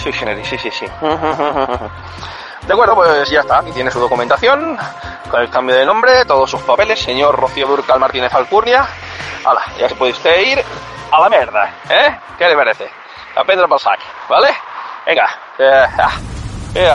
sui 0.03 0.13
generis, 0.13 0.49
sí, 0.49 0.57
sí, 0.59 0.71
sí. 0.71 0.87
De 2.67 2.73
acuerdo, 2.73 2.95
pues 2.95 3.29
ya 3.29 3.41
está. 3.41 3.59
Aquí 3.59 3.73
tiene 3.73 3.91
su 3.91 3.99
documentación, 4.01 4.77
con 5.31 5.41
el 5.43 5.51
cambio 5.51 5.75
de 5.77 5.85
nombre, 5.85 6.25
todos 6.25 6.51
sus 6.51 6.63
papeles, 6.63 7.01
señor 7.01 7.35
Rocío 7.39 7.67
Durcal 7.67 7.99
Martínez 7.99 8.33
Alcurnia. 8.33 8.87
Hala, 9.45 9.63
ya 9.79 9.89
se 9.89 9.95
puede 9.97 10.13
usted 10.13 10.41
ir 10.41 10.63
a 11.11 11.21
la 11.21 11.29
mierda, 11.29 11.75
¿eh? 11.91 12.17
¿Qué 12.39 12.47
le 12.49 12.55
parece? 12.55 12.89
A 13.37 13.45
Pedro 13.45 13.67
Balzac, 13.67 13.99
¿vale? 14.29 14.49
Venga, 15.05 15.29
eh, 15.59 15.87
ah, 15.99 16.13
eh, 16.75 16.95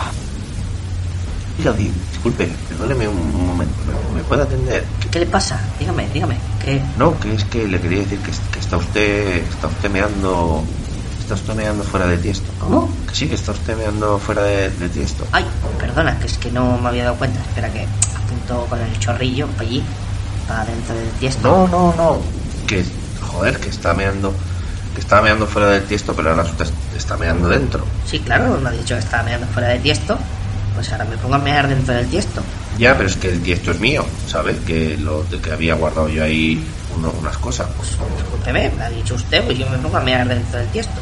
Mira, 1.58 1.72
di- 1.74 1.92
disculpe, 2.12 2.46
perdóneme 2.70 3.08
un, 3.08 3.18
un 3.18 3.48
momento, 3.48 3.74
¿me, 4.14 4.18
me 4.22 4.24
puede 4.24 4.44
atender? 4.44 4.86
¿Qué 5.12 5.20
le 5.20 5.26
pasa? 5.26 5.60
Dígame, 5.80 6.08
dígame. 6.10 6.38
¿Qué? 6.64 6.82
No, 6.98 7.20
que 7.20 7.34
es 7.34 7.44
que 7.46 7.68
le 7.68 7.82
quería 7.82 8.00
decir 8.00 8.20
que, 8.22 8.32
que 8.54 8.60
está 8.60 8.78
usted, 8.78 9.38
está 9.44 9.68
usted 9.68 9.90
meando, 9.90 10.64
está 11.28 11.36
usted 11.36 11.56
meando 11.56 11.84
fuera 11.84 12.08
de 12.08 12.18
tiesto. 12.18 12.50
¿Cómo? 12.60 12.90
Que 13.08 13.16
sí, 13.16 13.28
que 13.28 13.36
está 13.36 13.52
usted 13.52 13.76
meando 13.76 14.18
fuera 14.18 14.44
de, 14.44 14.70
de 14.70 14.88
tiesto. 14.90 15.26
Ay, 15.34 15.46
perdona, 15.78 16.18
que 16.20 16.28
es 16.28 16.38
que 16.38 16.50
no 16.52 16.78
me 16.78 16.88
había 16.88 17.04
dado 17.06 17.18
cuenta. 17.18 17.40
Espera 17.42 17.70
que 17.70 17.86
apunto 18.16 18.66
con 18.70 18.80
el 18.80 18.98
chorrillo 19.00 19.48
para 19.48 19.64
allí, 19.68 19.84
para 20.48 20.66
dentro 20.66 20.96
del 20.96 21.10
tiesto. 21.20 21.42
No, 21.48 21.68
no, 21.68 21.94
no. 21.98 22.22
Que, 22.66 22.86
joder, 23.22 23.58
que 23.60 23.70
está 23.70 23.94
meando, 23.94 24.34
que 24.96 25.02
está 25.02 25.22
meando 25.22 25.46
fuera 25.48 25.70
del 25.70 25.84
tiesto, 25.84 26.14
pero 26.16 26.30
ahora 26.32 26.46
está 26.96 27.18
meando 27.18 27.50
dentro. 27.50 27.84
Sí, 28.10 28.20
claro, 28.20 28.58
me 28.62 28.70
ha 28.70 28.72
dicho 28.72 28.96
que 28.96 29.02
estaba 29.02 29.24
meando 29.24 29.48
fuera 29.48 29.68
de 29.70 29.80
tiesto. 29.80 30.18
Pues 30.76 30.92
ahora 30.92 31.06
me 31.06 31.18
pongo 31.18 31.36
a 31.36 31.40
mear 31.40 31.68
dentro 31.68 31.94
del 31.94 32.08
tiesto. 32.08 32.42
Ya, 32.78 32.96
pero 32.96 33.10
es 33.10 33.18
que 33.18 33.30
el 33.32 33.42
tiesto 33.42 33.72
es 33.72 33.80
mío, 33.80 34.06
¿sabe? 34.28 34.56
Que 34.66 34.96
lo 34.98 35.24
de 35.24 35.40
que 35.42 35.52
había 35.52 35.74
guardado 35.74 36.08
yo 36.08 36.24
ahí 36.24 36.64
uno- 36.96 37.12
unas 37.20 37.36
cosas. 37.40 37.68
Discúlpeme, 38.16 38.72
me 38.78 38.84
ha 38.84 38.90
dicho 38.92 39.16
usted, 39.16 39.44
pues 39.44 39.58
yo 39.58 39.68
me 39.70 39.78
pongo 39.80 39.98
a 39.98 40.02
mear 40.02 40.28
dentro 40.28 40.60
del 40.60 40.68
tiesto. 40.68 40.94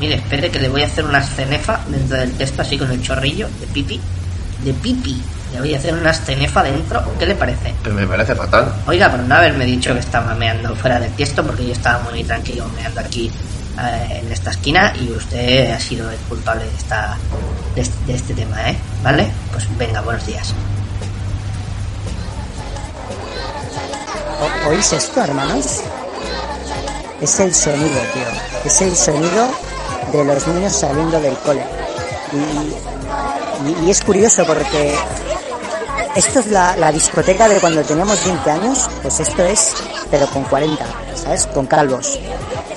Mire, 0.00 0.14
espere 0.14 0.50
que 0.50 0.58
le 0.58 0.70
voy 0.70 0.82
a 0.82 0.86
hacer 0.86 1.04
una 1.04 1.22
cenefa 1.22 1.80
dentro 1.86 2.16
del 2.16 2.32
tiesto, 2.32 2.62
así 2.62 2.78
con 2.78 2.90
el 2.90 3.02
chorrillo 3.02 3.48
de 3.60 3.66
pipi. 3.66 4.00
De 4.64 4.72
pipi. 4.72 5.22
Le 5.52 5.60
voy 5.60 5.74
a 5.74 5.78
hacer 5.78 5.92
una 5.92 6.14
cenefa 6.14 6.62
dentro. 6.62 7.02
¿Qué 7.18 7.26
le 7.26 7.34
parece? 7.34 7.74
Pero 7.82 7.94
me 7.94 8.06
parece 8.06 8.34
fatal. 8.34 8.72
Oiga, 8.86 9.10
por 9.10 9.20
no 9.20 9.34
haberme 9.34 9.66
dicho 9.66 9.92
que 9.92 10.00
estaba 10.00 10.34
meando 10.34 10.74
fuera 10.74 10.98
del 10.98 11.12
tiesto, 11.12 11.44
porque 11.44 11.66
yo 11.66 11.72
estaba 11.72 12.02
muy 12.10 12.24
tranquilo 12.24 12.66
meando 12.76 13.00
aquí 13.00 13.30
eh, 13.78 14.20
en 14.22 14.32
esta 14.32 14.52
esquina 14.52 14.94
y 14.98 15.10
usted 15.10 15.70
ha 15.70 15.78
sido 15.78 16.10
el 16.10 16.16
culpable 16.20 16.64
de, 16.64 16.76
esta, 16.76 17.18
de, 17.74 17.82
este, 17.82 18.06
de 18.06 18.14
este 18.14 18.34
tema, 18.34 18.70
¿eh? 18.70 18.76
¿Vale? 19.02 19.30
Pues 19.52 19.66
venga, 19.76 20.00
buenos 20.00 20.26
días. 20.26 20.54
¿Oís 24.66 24.92
esto, 24.94 25.22
hermanos? 25.22 25.82
Es 27.20 27.38
el 27.40 27.54
sonido, 27.54 28.00
tío. 28.14 28.24
Es 28.64 28.80
el 28.80 28.96
sonido 28.96 29.50
de 30.18 30.24
los 30.24 30.46
niños 30.48 30.72
saliendo 30.72 31.20
del 31.20 31.36
cole. 31.38 31.64
Y, 33.86 33.90
es 33.90 34.02
curioso 34.02 34.44
porque 34.46 34.94
esto 36.14 36.40
es 36.40 36.46
la, 36.46 36.92
discoteca 36.92 37.48
de 37.48 37.60
cuando 37.60 37.82
teníamos 37.82 38.24
20 38.24 38.50
años, 38.50 38.88
pues 39.02 39.20
esto 39.20 39.44
es, 39.44 39.74
pero 40.10 40.26
con 40.28 40.44
40, 40.44 40.84
¿sabes? 41.14 41.46
Con 41.46 41.66
calvos. 41.66 42.18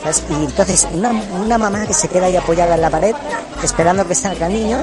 ¿sabes? 0.02 0.24
Y 0.30 0.34
entonces 0.34 0.88
una, 0.94 1.10
una 1.10 1.58
mamá 1.58 1.86
que 1.86 1.94
se 1.94 2.08
queda 2.08 2.28
ahí 2.28 2.36
apoyada 2.36 2.76
en 2.76 2.82
la 2.82 2.90
pared, 2.90 3.16
esperando 3.64 4.08
que 4.08 4.16
salga 4.16 4.48
el 4.48 4.54
niño, 4.54 4.78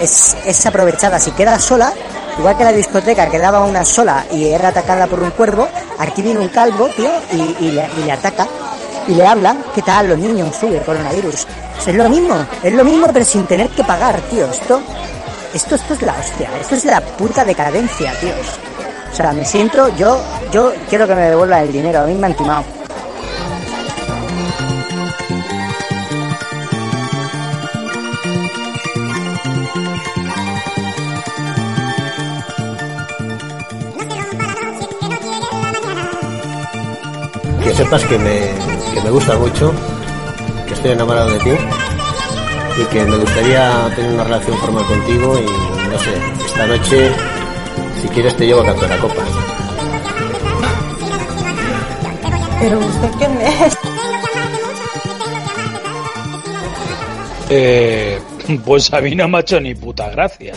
es, 0.00 0.36
es 0.44 0.66
aprovechada. 0.66 1.18
Si 1.18 1.30
queda 1.32 1.58
sola, 1.58 1.92
igual 2.38 2.56
que 2.56 2.64
la 2.64 2.72
discoteca 2.72 3.30
quedaba 3.30 3.64
una 3.64 3.84
sola 3.84 4.26
y 4.32 4.46
era 4.48 4.68
atacada 4.68 5.06
por 5.06 5.22
un 5.22 5.30
cuervo, 5.30 5.68
aquí 5.98 6.22
viene 6.22 6.40
un 6.40 6.48
calvo, 6.48 6.88
tío, 6.88 7.10
y, 7.32 7.64
y 7.66 7.70
le, 7.70 7.88
y 7.98 8.04
le 8.04 8.12
ataca. 8.12 8.46
Y 9.08 9.14
le 9.14 9.24
habla, 9.24 9.56
¿qué 9.74 9.82
tal 9.82 10.08
los 10.08 10.18
niños? 10.18 10.56
Sube 10.56 10.78
el 10.78 10.84
coronavirus. 10.84 11.46
Es 11.84 11.94
lo 11.94 12.08
mismo, 12.08 12.34
es 12.62 12.72
lo 12.72 12.84
mismo 12.84 13.06
pero 13.12 13.24
sin 13.24 13.46
tener 13.46 13.68
que 13.70 13.84
pagar, 13.84 14.20
tío. 14.22 14.46
Esto, 14.46 14.80
esto, 15.54 15.74
esto 15.74 15.94
es 15.94 16.02
la 16.02 16.14
hostia, 16.18 16.50
esto 16.60 16.74
es 16.74 16.84
la 16.84 17.00
puta 17.00 17.44
decadencia, 17.44 18.12
tíos. 18.20 18.58
O 19.12 19.14
sea, 19.14 19.32
me 19.32 19.44
siento, 19.44 19.88
yo, 19.96 20.20
yo 20.52 20.72
quiero 20.88 21.06
que 21.06 21.14
me 21.14 21.30
devuelvan 21.30 21.62
el 21.62 21.72
dinero, 21.72 22.00
a 22.00 22.04
mí 22.04 22.14
me 22.14 22.26
han 22.26 22.34
timado. 22.34 22.64
que 37.62 37.74
sepas 37.74 38.04
que 38.04 38.16
me, 38.16 38.52
que 38.94 39.00
me 39.02 39.10
gusta 39.10 39.36
mucho, 39.38 39.72
que 40.68 40.74
estoy 40.74 40.92
enamorado 40.92 41.30
de 41.30 41.38
ti 41.40 41.55
y 42.78 42.84
que 42.86 43.04
me 43.04 43.16
gustaría 43.16 43.90
tener 43.94 44.12
una 44.12 44.24
relación 44.24 44.58
formal 44.58 44.84
contigo 44.86 45.38
y 45.38 45.44
no 45.90 45.98
sé, 45.98 46.10
esta 46.46 46.66
noche 46.66 47.10
si 48.02 48.08
quieres 48.08 48.36
te 48.36 48.46
llevo 48.46 48.60
a 48.60 48.66
cantar 48.66 48.90
la 48.90 48.98
copa. 48.98 49.22
Pero 52.60 52.78
usted 52.78 53.10
quién 53.18 53.40
es? 53.40 53.78
Eh, 57.48 58.20
pues 58.64 58.92
a 58.92 59.00
mí 59.00 59.14
no 59.14 59.28
me 59.28 59.38
ha 59.38 59.40
hecho 59.40 59.60
ni 59.60 59.74
puta 59.74 60.10
gracia. 60.10 60.54